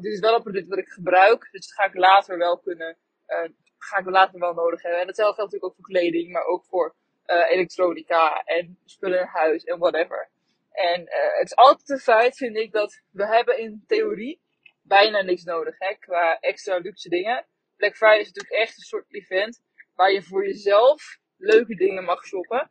dit 0.00 0.12
is 0.12 0.20
wel 0.20 0.34
een 0.34 0.42
product 0.42 0.68
wat 0.68 0.78
ik 0.78 0.88
gebruik. 0.88 1.48
Dus 1.50 1.66
dat 1.66 1.74
ga 1.74 1.84
ik 1.84 1.94
later 1.94 2.38
wel 2.38 2.58
kunnen, 2.58 2.96
uh, 3.26 3.48
ga 3.78 3.98
ik 3.98 4.06
later 4.06 4.38
wel 4.38 4.54
nodig 4.54 4.82
hebben. 4.82 5.00
En 5.00 5.06
datzelfde 5.06 5.34
geldt 5.34 5.52
natuurlijk 5.52 5.64
ook 5.64 5.86
voor 5.86 6.00
kleding, 6.00 6.32
maar 6.32 6.44
ook 6.44 6.64
voor 6.64 6.94
uh, 7.26 7.50
elektronica 7.50 8.42
en 8.44 8.78
spullen 8.84 9.20
in 9.20 9.26
huis 9.26 9.64
en 9.64 9.78
whatever. 9.78 10.30
En 10.72 11.00
uh, 11.00 11.38
het 11.38 11.46
is 11.46 11.56
altijd 11.56 11.88
een 11.88 11.98
feit, 11.98 12.36
vind 12.36 12.56
ik, 12.56 12.72
dat 12.72 13.02
we 13.10 13.26
hebben 13.26 13.58
in 13.58 13.84
theorie 13.86 14.40
bijna 14.82 15.22
niks 15.22 15.44
nodig 15.44 15.78
hè, 15.78 15.94
qua 15.94 16.38
extra 16.40 16.76
luxe 16.76 17.08
dingen. 17.08 17.46
Black 17.76 17.96
Friday 17.96 18.20
is 18.20 18.26
natuurlijk 18.26 18.54
echt 18.54 18.76
een 18.76 18.82
soort 18.82 19.14
event 19.14 19.62
waar 19.94 20.12
je 20.12 20.22
voor 20.22 20.46
jezelf 20.46 21.18
leuke 21.38 21.74
dingen 21.74 22.04
mag 22.04 22.24
shoppen. 22.24 22.70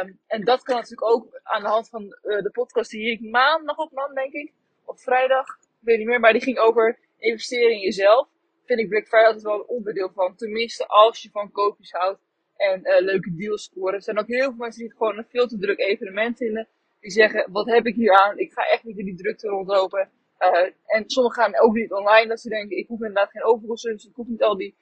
Um, 0.00 0.18
en 0.26 0.44
dat 0.44 0.62
kan 0.62 0.74
natuurlijk 0.74 1.10
ook 1.10 1.40
aan 1.42 1.62
de 1.62 1.68
hand 1.68 1.88
van 1.88 2.02
uh, 2.02 2.42
de 2.42 2.50
podcast 2.52 2.90
die 2.90 3.10
ik 3.10 3.20
maandag 3.20 3.76
opnam, 3.76 4.14
denk 4.14 4.32
ik. 4.32 4.52
Of 4.84 5.02
vrijdag, 5.02 5.46
ik 5.60 5.78
weet 5.80 5.98
niet 5.98 6.06
meer. 6.06 6.20
Maar 6.20 6.32
die 6.32 6.42
ging 6.42 6.58
over 6.58 6.98
investeren 7.18 7.72
in 7.72 7.80
jezelf. 7.80 8.28
Vind 8.64 8.80
ik 8.80 8.88
Black 8.88 9.06
Friday 9.06 9.26
altijd 9.26 9.42
wel 9.44 9.54
een 9.54 9.66
onderdeel 9.66 10.10
van. 10.14 10.36
Tenminste, 10.36 10.86
als 10.86 11.22
je 11.22 11.30
van 11.30 11.50
koopjes 11.50 11.90
houdt 11.90 12.20
en 12.56 12.80
uh, 12.80 13.00
leuke 13.00 13.34
deals 13.34 13.64
scoren. 13.64 13.94
Er 13.94 14.02
zijn 14.02 14.18
ook 14.18 14.26
heel 14.26 14.44
veel 14.44 14.56
mensen 14.56 14.82
die 14.82 14.92
gewoon 14.96 15.18
een 15.18 15.26
veel 15.28 15.46
te 15.46 15.58
druk 15.58 15.78
evenement 15.78 16.36
vinden. 16.36 16.68
Die 17.00 17.10
zeggen, 17.10 17.52
wat 17.52 17.66
heb 17.66 17.86
ik 17.86 17.94
hier 17.94 18.12
aan? 18.12 18.38
Ik 18.38 18.52
ga 18.52 18.62
echt 18.62 18.84
niet 18.84 18.98
in 18.98 19.04
die 19.04 19.16
drukte 19.16 19.48
rondlopen. 19.48 20.10
Uh, 20.38 20.70
en 20.86 21.02
sommigen 21.06 21.42
gaan 21.42 21.60
ook 21.60 21.74
niet 21.74 21.92
online. 21.92 22.28
Dat 22.28 22.40
ze 22.40 22.48
denken, 22.48 22.76
ik 22.76 22.88
hoef 22.88 23.00
inderdaad 23.00 23.30
geen 23.30 23.44
overconsumptie. 23.44 24.08
Ik 24.08 24.14
hoef 24.14 24.26
niet 24.26 24.42
al 24.42 24.56
die 24.56 24.76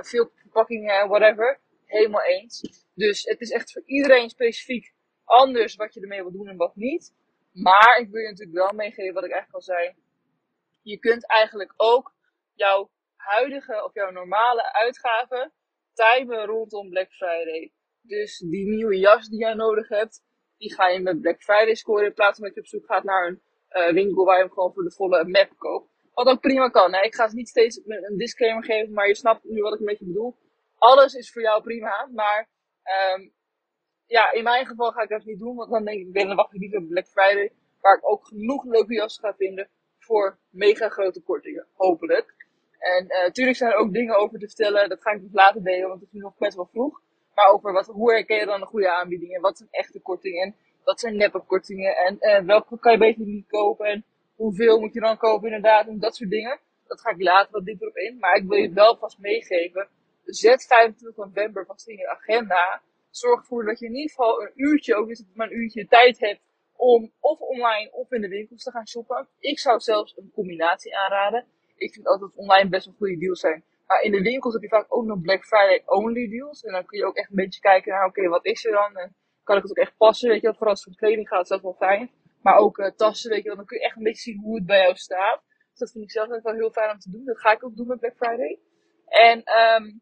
veel 0.00 0.30
verpakkingen, 0.34 1.08
whatever. 1.08 1.58
Helemaal 1.86 2.24
eens. 2.24 2.84
Dus 2.94 3.22
het 3.22 3.40
is 3.40 3.50
echt 3.50 3.72
voor 3.72 3.82
iedereen 3.84 4.30
specifiek 4.30 4.94
anders 5.24 5.74
wat 5.74 5.94
je 5.94 6.00
ermee 6.00 6.22
wil 6.22 6.32
doen 6.32 6.48
en 6.48 6.56
wat 6.56 6.76
niet. 6.76 7.14
Maar 7.52 7.98
ik 8.00 8.10
wil 8.10 8.20
je 8.20 8.28
natuurlijk 8.28 8.56
wel 8.56 8.72
meegeven 8.72 9.14
wat 9.14 9.24
ik 9.24 9.30
eigenlijk 9.30 9.54
al 9.54 9.74
zei. 9.74 9.94
Je 10.82 10.98
kunt 10.98 11.26
eigenlijk 11.26 11.72
ook 11.76 12.14
jouw 12.54 12.90
huidige 13.16 13.84
of 13.84 13.94
jouw 13.94 14.10
normale 14.10 14.72
uitgaven 14.72 15.52
timen 15.92 16.46
rondom 16.46 16.90
Black 16.90 17.12
Friday. 17.12 17.72
Dus 18.00 18.38
die 18.38 18.68
nieuwe 18.68 18.98
jas 18.98 19.28
die 19.28 19.38
jij 19.38 19.54
nodig 19.54 19.88
hebt, 19.88 20.22
die 20.56 20.74
ga 20.74 20.88
je 20.88 21.00
met 21.00 21.20
Black 21.20 21.42
Friday 21.42 21.74
scoren 21.74 22.06
in 22.06 22.14
plaats 22.14 22.38
van 22.38 22.46
dat 22.46 22.54
je 22.54 22.60
op 22.60 22.66
zoek 22.66 22.86
gaat 22.86 23.04
naar 23.04 23.26
een 23.26 23.40
uh, 23.70 23.92
winkel 23.92 24.24
waar 24.24 24.36
je 24.36 24.42
hem 24.42 24.52
gewoon 24.52 24.72
voor 24.72 24.82
de 24.82 24.90
volle 24.90 25.24
map 25.24 25.50
koopt. 25.56 25.90
Wat 26.12 26.26
ook 26.26 26.40
prima 26.40 26.68
kan. 26.68 26.94
Ik 26.94 27.14
ga 27.14 27.24
het 27.24 27.32
niet 27.32 27.48
steeds 27.48 27.80
een 27.84 28.16
disclaimer 28.16 28.64
geven, 28.64 28.92
maar 28.92 29.08
je 29.08 29.14
snapt 29.14 29.44
nu 29.44 29.62
wat 29.62 29.74
ik 29.74 29.80
een 29.80 29.86
beetje 29.86 30.06
bedoel. 30.06 30.36
Alles 30.78 31.14
is 31.14 31.32
voor 31.32 31.42
jou 31.42 31.62
prima, 31.62 32.08
maar 32.14 32.48
um, 33.14 33.32
ja, 34.06 34.32
in 34.32 34.42
mijn 34.42 34.66
geval 34.66 34.92
ga 34.92 35.02
ik 35.02 35.08
dat 35.08 35.24
niet 35.24 35.38
doen, 35.38 35.56
want 35.56 35.70
dan 35.70 35.84
denk 35.84 36.06
ik, 36.06 36.14
dan 36.14 36.36
wacht 36.36 36.54
ik 36.54 36.60
liever 36.60 36.78
op 36.78 36.88
Black 36.88 37.06
Friday, 37.06 37.52
waar 37.80 37.96
ik 37.96 38.10
ook 38.10 38.26
genoeg 38.26 38.64
leuke 38.64 38.94
jassen 38.94 39.24
ga 39.24 39.34
vinden 39.34 39.68
voor 39.98 40.38
mega 40.50 40.88
grote 40.88 41.22
kortingen, 41.22 41.66
hopelijk. 41.74 42.34
En 42.78 43.04
uh, 43.04 43.30
tuurlijk 43.30 43.56
zijn 43.56 43.72
er 43.72 43.78
ook 43.78 43.92
dingen 43.92 44.16
over 44.16 44.38
te 44.38 44.46
vertellen, 44.46 44.88
dat 44.88 45.02
ga 45.02 45.10
ik 45.10 45.20
dus 45.20 45.32
later 45.32 45.62
delen, 45.62 45.88
want 45.88 46.00
het 46.00 46.08
is 46.08 46.14
nu 46.14 46.20
nog 46.20 46.36
best 46.38 46.56
wel 46.56 46.68
vroeg. 46.72 47.00
Maar 47.34 47.48
over 47.48 47.72
wat, 47.72 47.86
hoe 47.86 48.12
herken 48.12 48.36
je 48.36 48.46
dan 48.46 48.60
een 48.60 48.66
goede 48.66 48.90
aanbieding 48.90 49.34
en 49.34 49.40
wat 49.40 49.56
zijn 49.56 49.68
echte 49.70 50.00
kortingen 50.00 50.42
en 50.42 50.56
wat 50.84 51.00
zijn 51.00 51.16
neppe 51.16 51.40
kortingen 51.40 51.96
en 51.96 52.16
uh, 52.20 52.38
welke 52.46 52.78
kan 52.78 52.92
je 52.92 52.98
beter 52.98 53.26
niet 53.26 53.46
kopen 53.48 53.86
en 53.86 54.04
hoeveel 54.36 54.80
moet 54.80 54.92
je 54.92 55.00
dan 55.00 55.16
kopen 55.16 55.46
inderdaad 55.46 55.86
en 55.86 55.98
dat 55.98 56.16
soort 56.16 56.30
dingen. 56.30 56.58
Dat 56.86 57.00
ga 57.00 57.10
ik 57.10 57.22
later 57.22 57.52
wat 57.52 57.64
dieper 57.64 57.88
op 57.88 57.96
in, 57.96 58.18
maar 58.18 58.36
ik 58.36 58.48
wil 58.48 58.58
je 58.58 58.72
wel 58.72 58.96
vast 58.96 59.18
meegeven. 59.18 59.88
Zet 60.26 60.66
25 60.66 61.16
november 61.16 61.66
vast 61.66 61.88
in 61.88 61.96
je 61.96 62.08
agenda. 62.08 62.82
Zorg 63.10 63.40
ervoor 63.40 63.64
dat 63.64 63.78
je 63.78 63.86
in 63.86 63.94
ieder 63.94 64.10
geval 64.10 64.42
een 64.42 64.52
uurtje, 64.54 64.94
ook 64.94 65.08
eens 65.08 65.24
maar 65.34 65.46
een 65.46 65.58
uurtje 65.58 65.86
tijd 65.86 66.20
hebt 66.20 66.40
om 66.76 67.12
of 67.20 67.40
online 67.40 67.92
of 67.92 68.12
in 68.12 68.20
de 68.20 68.28
winkels 68.28 68.62
te 68.62 68.70
gaan 68.70 68.88
shoppen. 68.88 69.28
Ik 69.38 69.58
zou 69.58 69.80
zelfs 69.80 70.16
een 70.16 70.30
combinatie 70.34 70.96
aanraden. 70.96 71.46
Ik 71.76 71.92
vind 71.92 72.06
altijd 72.06 72.30
online 72.34 72.68
best 72.68 72.86
wel 72.86 72.94
goede 72.94 73.18
deals 73.18 73.40
zijn. 73.40 73.64
Maar 73.86 74.02
in 74.02 74.12
de 74.12 74.22
winkels 74.22 74.52
heb 74.52 74.62
je 74.62 74.68
vaak 74.68 74.86
ook 74.88 75.04
nog 75.04 75.20
Black 75.20 75.44
Friday 75.44 75.82
only 75.86 76.28
deals. 76.28 76.62
En 76.62 76.72
dan 76.72 76.86
kun 76.86 76.98
je 76.98 77.04
ook 77.04 77.16
echt 77.16 77.28
een 77.28 77.36
beetje 77.36 77.60
kijken 77.60 77.92
naar, 77.92 78.06
oké, 78.06 78.28
wat 78.28 78.44
is 78.44 78.64
er 78.64 78.72
dan? 78.72 78.96
En 78.96 79.16
kan 79.42 79.56
ik 79.56 79.62
het 79.62 79.70
ook 79.70 79.84
echt 79.84 79.96
passen? 79.96 80.28
Weet 80.28 80.40
je, 80.40 80.52
vooral 80.52 80.70
als 80.70 80.84
het 80.84 80.88
om 80.88 80.94
kleding 80.94 81.28
gaat, 81.28 81.42
is 81.42 81.48
dat 81.48 81.62
wel 81.62 81.74
fijn. 81.74 82.10
Maar 82.42 82.56
ook 82.56 82.78
uh, 82.78 82.90
tassen, 82.90 83.30
weet 83.30 83.42
je 83.42 83.48
wel, 83.48 83.56
dan 83.56 83.66
kun 83.66 83.78
je 83.78 83.84
echt 83.84 83.96
een 83.96 84.02
beetje 84.02 84.30
zien 84.30 84.40
hoe 84.40 84.54
het 84.56 84.66
bij 84.66 84.80
jou 84.80 84.96
staat. 84.96 85.42
Dus 85.70 85.78
dat 85.78 85.90
vind 85.90 86.04
ik 86.04 86.10
zelf 86.10 86.42
wel 86.42 86.54
heel 86.54 86.70
fijn 86.70 86.90
om 86.90 86.98
te 86.98 87.10
doen. 87.10 87.24
Dat 87.24 87.40
ga 87.40 87.52
ik 87.52 87.64
ook 87.64 87.76
doen 87.76 87.86
met 87.86 88.00
Black 88.00 88.16
Friday. 88.16 88.58
En 89.06 89.38
um, 89.38 90.00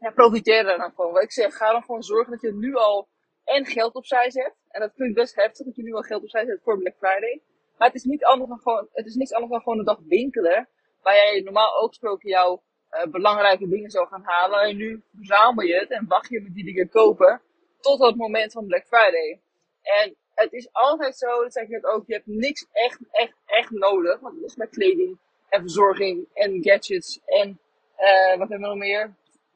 ja, 0.00 0.10
profiteer 0.10 0.62
daar 0.62 0.78
dan 0.78 0.92
gewoon. 0.94 1.12
Wat 1.12 1.22
ik 1.22 1.32
zeg, 1.32 1.56
ga 1.56 1.72
dan 1.72 1.82
gewoon 1.82 2.02
zorgen 2.02 2.32
dat 2.32 2.40
je 2.40 2.52
nu 2.52 2.74
al 2.74 3.08
en 3.44 3.66
geld 3.66 3.94
opzij 3.94 4.30
zet. 4.30 4.54
En 4.68 4.80
dat 4.80 4.90
ik 4.94 5.14
best 5.14 5.34
heftig, 5.34 5.66
dat 5.66 5.76
je 5.76 5.82
nu 5.82 5.94
al 5.94 6.02
geld 6.02 6.22
opzij 6.22 6.44
zet 6.44 6.60
voor 6.62 6.78
Black 6.78 6.96
Friday. 6.96 7.40
Maar 7.78 7.88
het 7.88 7.96
is, 7.96 8.04
niet 8.04 8.24
anders 8.24 8.48
dan 8.48 8.60
gewoon, 8.60 8.88
het 8.92 9.06
is 9.06 9.14
niks 9.14 9.32
anders 9.32 9.52
dan 9.52 9.60
gewoon 9.60 9.78
een 9.78 9.84
dag 9.84 9.98
winkelen. 10.06 10.68
Waar 11.02 11.14
jij 11.14 11.40
normaal 11.40 11.80
ook 11.80 11.88
gesproken 11.88 12.28
jouw 12.28 12.62
uh, 12.90 13.10
belangrijke 13.10 13.68
dingen 13.68 13.90
zou 13.90 14.08
gaan 14.08 14.22
halen. 14.24 14.60
En 14.60 14.76
nu 14.76 15.02
verzamel 15.16 15.64
je 15.64 15.74
het 15.74 15.90
en 15.90 16.06
wacht 16.08 16.28
je 16.28 16.40
met 16.40 16.54
die 16.54 16.64
dingen 16.64 16.88
kopen. 16.88 17.40
Tot 17.80 18.00
het 18.00 18.16
moment 18.16 18.52
van 18.52 18.66
Black 18.66 18.86
Friday. 18.86 19.40
En 19.82 20.16
het 20.34 20.52
is 20.52 20.68
altijd 20.72 21.16
zo, 21.16 21.42
dat 21.42 21.52
zeg 21.52 21.62
ik 21.62 21.68
net 21.68 21.84
ook, 21.84 22.06
je 22.06 22.12
hebt 22.12 22.26
niks 22.26 22.66
echt, 22.72 22.98
echt, 23.10 23.34
echt 23.46 23.70
nodig. 23.70 24.20
Want 24.20 24.34
het 24.34 24.44
is 24.44 24.56
met 24.56 24.70
kleding 24.70 25.18
en 25.48 25.60
verzorging 25.60 26.28
en 26.34 26.62
gadgets 26.62 27.20
en 27.24 27.60
uh, 27.98 28.38
wat 28.38 28.48
hebben 28.48 28.60
we 28.60 28.66
nog 28.66 28.76
meer? 28.76 29.14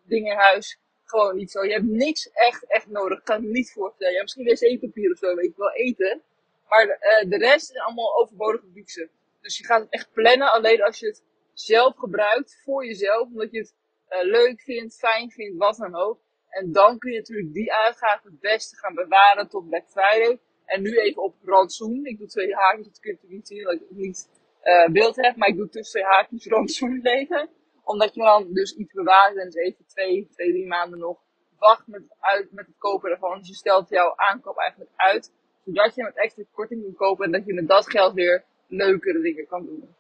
Dingen 0.09 0.33
in 0.33 0.39
huis. 0.39 0.79
Gewoon 1.05 1.37
niet 1.37 1.51
zo. 1.51 1.65
Je 1.65 1.73
hebt 1.73 1.85
niks 1.85 2.31
echt, 2.33 2.65
echt 2.67 2.87
nodig. 2.87 3.19
Ik 3.19 3.25
kan 3.25 3.43
het 3.43 3.51
niet 3.51 3.73
voorstellen. 3.73 4.15
Hebt 4.15 4.37
misschien 4.37 4.71
wc-papier 4.71 5.13
of 5.13 5.19
zo, 5.19 5.35
weet 5.35 5.55
je 5.57 5.61
wel, 5.63 5.73
eten. 5.73 6.23
Maar 6.69 6.87
uh, 6.87 7.31
de 7.31 7.37
rest 7.37 7.71
is 7.71 7.79
allemaal 7.79 8.21
overbodige 8.21 8.67
luxe. 8.75 9.09
Dus 9.41 9.59
je 9.59 9.65
gaat 9.65 9.81
het 9.81 9.91
echt 9.91 10.13
plannen 10.13 10.53
alleen 10.53 10.83
als 10.83 10.99
je 10.99 11.07
het 11.07 11.23
zelf 11.53 11.97
gebruikt 11.97 12.61
voor 12.65 12.87
jezelf. 12.87 13.29
Omdat 13.29 13.51
je 13.51 13.59
het 13.59 13.75
uh, 14.11 14.23
leuk 14.23 14.61
vindt, 14.61 14.97
fijn 14.97 15.31
vindt, 15.31 15.59
wat 15.59 15.77
dan 15.77 15.95
ook. 15.95 16.21
En 16.49 16.73
dan 16.73 16.99
kun 16.99 17.13
je 17.13 17.19
natuurlijk 17.19 17.53
die 17.53 17.73
uitgaven 17.73 18.31
het 18.31 18.41
beste 18.41 18.77
gaan 18.77 18.95
bewaren 18.95 19.49
tot 19.49 19.69
Black 19.69 19.89
Friday. 19.89 20.39
En 20.65 20.83
nu 20.83 20.99
even 20.99 21.23
op 21.23 21.35
rantsoen. 21.45 22.05
Ik 22.05 22.19
doe 22.19 22.27
twee 22.27 22.55
haakjes, 22.55 22.87
dat 22.87 23.01
kun 23.01 23.19
je 23.21 23.35
niet 23.35 23.47
zien, 23.47 23.63
dat 23.63 23.75
ik 23.75 23.81
niet 23.91 24.29
uh, 24.65 24.89
beeld 24.89 25.17
heb. 25.17 25.37
Maar 25.37 25.49
ik 25.49 25.57
doe 25.57 25.69
tussen 25.69 26.01
twee 26.01 26.13
haakjes 26.13 26.47
rantsoen 26.47 27.01
leven. 27.11 27.49
Omdat 27.89 28.15
je 28.15 28.21
dan 28.21 28.53
dus 28.53 28.77
iets 28.77 28.93
bewaart 28.93 29.37
en 29.37 29.53
even 29.53 29.87
twee, 29.87 30.29
twee, 30.31 30.51
drie 30.51 30.67
maanden 30.67 30.99
nog 30.99 31.19
wacht 31.59 31.87
met, 31.87 32.03
uit, 32.21 32.53
met 32.53 32.67
het 32.67 32.79
kopen 32.79 33.11
ervan. 33.11 33.39
Dus 33.39 33.49
je 33.49 33.55
stelt 33.55 33.89
jouw 33.89 34.13
aankoop 34.17 34.57
eigenlijk 34.59 34.91
uit. 34.97 35.33
Zodat 35.65 35.95
je 35.95 36.03
met 36.03 36.17
extra 36.17 36.43
korting 36.53 36.83
kunt 36.83 36.97
kopen 36.97 37.25
en 37.25 37.33
dat 37.33 37.47
je 37.47 37.55
met 37.55 37.69
dat 37.69 37.91
geld 37.91 38.15
weer 38.15 38.45
leukere 38.67 39.21
dingen 39.21 39.47
kan 39.47 39.65
doen. 39.65 39.95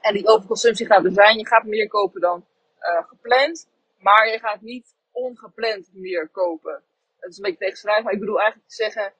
En 0.00 0.14
die 0.14 0.26
overconsumptie 0.26 0.86
gaat 0.86 1.04
er 1.04 1.12
zijn. 1.12 1.38
Je 1.38 1.46
gaat 1.46 1.64
meer 1.64 1.88
kopen 1.88 2.20
dan 2.20 2.46
uh, 2.80 3.08
gepland. 3.08 3.68
Maar 3.98 4.28
je 4.28 4.38
gaat 4.38 4.60
niet 4.60 4.94
ongepland 5.10 5.90
meer 5.92 6.28
kopen. 6.28 6.82
Dat 7.20 7.30
is 7.30 7.36
een 7.36 7.42
beetje 7.42 7.58
tegenstrijdig, 7.58 8.04
maar 8.04 8.12
ik 8.12 8.20
bedoel 8.20 8.40
eigenlijk 8.40 8.68
te 8.68 8.74
zeggen, 8.74 9.12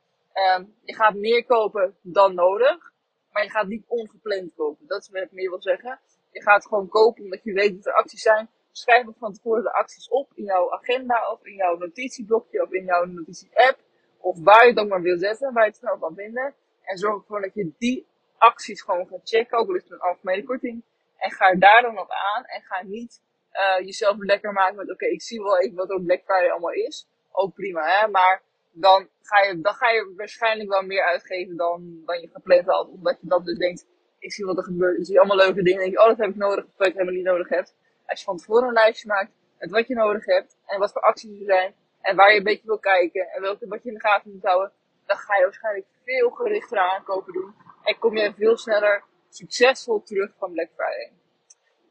um, 0.56 0.74
je 0.84 0.94
gaat 0.94 1.14
meer 1.14 1.44
kopen 1.44 1.96
dan 2.02 2.34
nodig, 2.34 2.92
maar 3.32 3.42
je 3.42 3.50
gaat 3.50 3.66
niet 3.66 3.84
ongepland 3.86 4.54
kopen. 4.54 4.86
Dat 4.86 5.02
is 5.02 5.08
wat 5.10 5.22
ik 5.22 5.32
meer 5.32 5.50
wil 5.50 5.62
zeggen. 5.62 6.00
Je 6.30 6.42
gaat 6.42 6.66
gewoon 6.66 6.88
kopen 6.88 7.24
omdat 7.24 7.42
je 7.42 7.52
weet 7.52 7.74
dat 7.74 7.86
er 7.86 7.92
acties 7.92 8.22
zijn, 8.22 8.48
Schrijf 8.72 9.06
ook 9.06 9.18
van 9.18 9.32
tevoren 9.32 9.62
de 9.62 9.72
acties 9.72 10.08
op 10.08 10.32
in 10.34 10.44
jouw 10.44 10.72
agenda 10.72 11.32
of 11.32 11.44
in 11.44 11.54
jouw 11.54 11.76
notitieblokje 11.76 12.62
of 12.62 12.72
in 12.72 12.84
jouw 12.84 13.04
notitie-app. 13.04 13.78
Of 14.18 14.38
waar 14.42 14.64
je 14.64 14.70
het 14.70 14.78
ook 14.78 14.88
maar 14.88 15.02
wil 15.02 15.18
zetten, 15.18 15.52
waar 15.52 15.64
je 15.64 15.70
het 15.70 15.78
snel 15.78 15.98
kan 15.98 16.14
vinden. 16.14 16.54
En 16.82 16.98
zorg 16.98 17.14
ervoor 17.14 17.40
dat 17.40 17.54
je 17.54 17.72
die 17.78 18.06
acties 18.38 18.82
gewoon 18.82 19.06
gaat 19.06 19.20
checken, 19.28 19.58
ook 19.58 19.68
al 19.68 19.74
is 19.74 19.82
het 19.82 19.92
een 19.92 20.00
algemene 20.00 20.44
korting. 20.44 20.82
En 21.16 21.30
ga 21.30 21.54
daar 21.54 21.82
dan 21.82 21.98
op 21.98 22.10
aan 22.10 22.44
en 22.44 22.62
ga 22.62 22.82
niet 22.82 23.22
uh, 23.52 23.86
jezelf 23.86 24.16
lekker 24.18 24.52
maken 24.52 24.76
met, 24.76 24.90
oké, 24.90 25.06
ik 25.06 25.22
zie 25.22 25.42
wel 25.42 25.60
even 25.60 25.76
wat 25.76 25.90
er 25.90 26.02
Black 26.02 26.22
Friday 26.24 26.50
allemaal 26.50 26.72
is. 26.72 27.06
Ook 27.30 27.54
prima, 27.54 28.00
hè. 28.00 28.08
Maar 28.08 28.42
dan 28.72 29.08
ga 29.22 29.40
je, 29.40 29.60
dan 29.60 29.74
ga 29.74 29.90
je 29.90 30.12
waarschijnlijk 30.16 30.68
wel 30.68 30.82
meer 30.82 31.04
uitgeven 31.04 31.56
dan, 31.56 32.02
dan 32.06 32.20
je 32.20 32.28
gepland 32.28 32.66
had. 32.66 32.88
Omdat 32.88 33.18
je 33.20 33.26
dan 33.26 33.44
dus 33.44 33.58
denkt, 33.58 33.86
ik 34.20 34.32
zie 34.32 34.44
wat 34.44 34.56
er 34.56 34.64
gebeurt. 34.64 34.98
Ik 34.98 35.04
zie 35.04 35.18
allemaal 35.18 35.36
leuke 35.36 35.62
dingen. 35.62 35.80
denk 35.80 35.92
je, 35.92 36.00
oh, 36.00 36.06
dat 36.06 36.18
heb 36.18 36.28
ik 36.30 36.36
nodig. 36.36 36.64
Je 36.64 36.84
het 36.84 36.92
helemaal 36.92 37.14
niet 37.14 37.24
nodig 37.24 37.48
hebt. 37.48 37.74
Als 38.06 38.18
je 38.18 38.24
van 38.24 38.36
tevoren 38.36 38.68
een 38.68 38.72
lijstje 38.72 39.08
maakt 39.08 39.30
met 39.58 39.70
wat 39.70 39.86
je 39.86 39.94
nodig 39.94 40.24
hebt. 40.24 40.56
En 40.66 40.78
wat 40.78 40.92
voor 40.92 41.02
acties 41.02 41.38
er 41.38 41.44
zijn. 41.44 41.74
En 42.00 42.16
waar 42.16 42.30
je 42.32 42.38
een 42.38 42.44
beetje 42.44 42.66
wil 42.66 42.78
kijken. 42.78 43.28
En 43.28 43.42
welke, 43.42 43.66
wat 43.68 43.82
je 43.82 43.88
in 43.88 43.94
de 43.94 44.00
gaten 44.00 44.30
moet 44.32 44.42
houden. 44.42 44.72
Dan 45.06 45.16
ga 45.16 45.36
je 45.36 45.42
waarschijnlijk 45.42 45.86
veel 46.04 46.30
gerichter 46.30 46.78
aankopen 46.78 47.32
doen. 47.32 47.54
En 47.82 47.98
kom 47.98 48.16
je 48.16 48.32
veel 48.36 48.56
sneller 48.56 49.04
succesvol 49.28 50.02
terug 50.02 50.32
van 50.38 50.52
Black 50.52 50.68
Friday. 50.74 51.12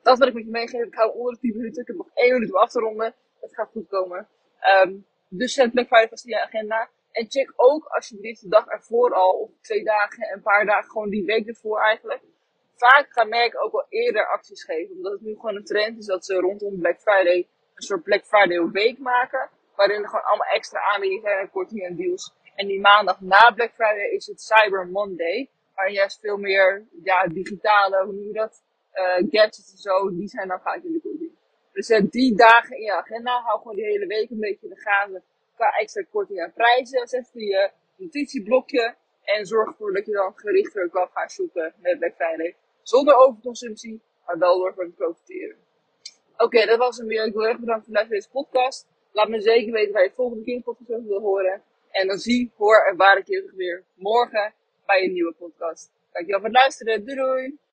Dat 0.02 0.18
wil 0.18 0.28
ik 0.28 0.34
met 0.34 0.44
je 0.44 0.50
meegeven. 0.50 0.88
Ik 0.88 0.96
hou 0.96 1.14
onder 1.14 1.34
de 1.34 1.40
10 1.40 1.58
minuten. 1.58 1.82
Ik 1.82 1.88
heb 1.88 1.98
nog 1.98 2.10
1 2.14 2.34
minuut 2.34 2.54
om 2.54 2.60
af 2.60 2.72
te 2.72 2.80
ronden. 2.80 3.14
Het 3.40 3.56
gaat 3.56 3.70
goed 3.72 3.88
komen. 3.88 4.28
Um, 4.84 5.06
dus 5.28 5.54
zet 5.54 5.72
Black 5.72 5.88
Friday 5.88 6.10
vast 6.10 6.26
in 6.26 6.32
je 6.32 6.44
agenda. 6.44 6.90
En 7.20 7.30
check 7.30 7.54
ook 7.56 7.86
alsjeblieft 7.86 8.42
de 8.42 8.50
dag 8.50 8.66
ervoor 8.68 9.14
al, 9.14 9.32
of 9.32 9.50
twee 9.62 9.84
dagen, 9.84 10.34
een 10.34 10.42
paar 10.42 10.66
dagen, 10.66 10.90
gewoon 10.90 11.10
die 11.10 11.26
week 11.26 11.48
ervoor 11.48 11.80
eigenlijk. 11.80 12.22
Vaak 12.76 13.08
gaan 13.10 13.30
merken 13.30 13.62
ook 13.62 13.72
wel 13.72 13.86
eerder 13.90 14.28
acties 14.28 14.64
geven. 14.64 14.96
Omdat 14.96 15.12
het 15.12 15.22
nu 15.22 15.36
gewoon 15.36 15.56
een 15.56 15.66
trend 15.66 15.98
is 15.98 16.06
dat 16.06 16.26
ze 16.26 16.34
rondom 16.34 16.80
Black 16.80 17.00
Friday 17.00 17.48
een 17.76 17.84
soort 17.84 18.04
Black 18.04 18.26
Friday 18.26 18.70
week 18.72 18.98
maken. 18.98 19.50
Waarin 19.76 20.02
er 20.02 20.10
gewoon 20.10 20.26
allemaal 20.26 20.48
extra 20.48 20.80
aanbiedingen 20.82 21.24
zijn 21.24 21.40
en 21.40 21.50
kortingen 21.50 21.86
en 21.86 21.96
deals. 21.96 22.34
En 22.56 22.68
die 22.68 22.80
maandag 22.80 23.22
na 23.22 23.52
Black 23.52 23.74
Friday 23.74 24.10
is 24.10 24.26
het 24.26 24.42
Cyber 24.42 24.88
Monday. 24.88 25.50
Waar 25.76 25.92
juist 25.92 26.20
veel 26.20 26.38
meer 26.38 26.88
ja, 27.04 27.28
digitale, 27.28 28.04
hoe 28.04 28.14
noem 28.14 28.28
je 28.28 28.34
dat? 28.34 28.64
Uh, 28.94 29.16
gadgets 29.16 29.72
en 29.72 29.78
zo, 29.78 30.16
die 30.16 30.28
zijn 30.28 30.48
dan 30.48 30.62
vaak 30.62 30.84
in 30.84 30.92
de 30.92 31.02
korting. 31.02 31.32
Dus 31.74 31.86
zet 31.86 32.12
die 32.12 32.36
dagen 32.36 32.78
in 32.78 32.84
je 32.84 32.94
agenda. 32.94 33.42
Hou 33.42 33.58
gewoon 33.62 33.76
die 33.76 33.86
hele 33.86 34.08
week 34.08 34.30
een 34.30 34.40
beetje 34.40 34.68
in 34.68 34.74
de 34.74 34.82
gaten 34.82 35.24
qua 35.60 35.70
extra 35.82 36.04
korting 36.12 36.40
en 36.40 36.54
prijzen. 36.54 37.08
Zet 37.08 37.30
in 37.34 37.46
je 37.46 37.72
notitieblokje. 37.96 38.96
En 39.24 39.46
zorg 39.46 39.70
ervoor 39.70 39.94
dat 39.94 40.06
je 40.06 40.12
dan 40.12 40.34
gerichter 40.36 40.90
kan 40.90 41.10
gaan 41.14 41.30
zoeken 41.30 41.74
met 41.82 42.00
Black 42.00 42.16
Friday. 42.16 42.56
Zonder 42.82 43.16
overconsumptie, 43.16 44.02
maar 44.26 44.38
wel 44.38 44.58
door 44.58 44.74
te 44.76 44.92
profiteren. 44.96 45.58
Oké, 46.38 46.66
dat 46.66 46.78
was 46.78 46.98
hem 46.98 47.08
weer. 47.08 47.26
Ik 47.26 47.34
wil 47.34 47.48
erg 47.48 47.60
bedanken 47.60 47.94
voor 47.96 48.08
deze 48.08 48.30
podcast. 48.30 48.88
Laat 49.12 49.30
me 49.30 49.42
zeker 49.42 49.72
weten 49.72 49.94
waar 49.94 50.04
je 50.04 50.12
volgende 50.12 50.44
keer 50.44 50.62
podcast 50.62 51.06
wil 51.06 51.20
horen. 51.20 51.64
En 51.92 52.08
dan 52.08 52.18
zie, 52.18 52.52
hoor 52.58 52.86
en 52.90 52.98
waar 52.98 53.18
ik 53.18 53.28
je 53.28 53.52
weer 53.56 53.84
morgen 53.96 54.54
bij 54.86 55.04
een 55.04 55.14
nieuwe 55.14 55.34
podcast. 55.34 55.92
Dankjewel 56.12 56.40
voor 56.40 56.50
het 56.50 56.58
luisteren. 56.58 57.06
Doei 57.06 57.18
doei! 57.18 57.60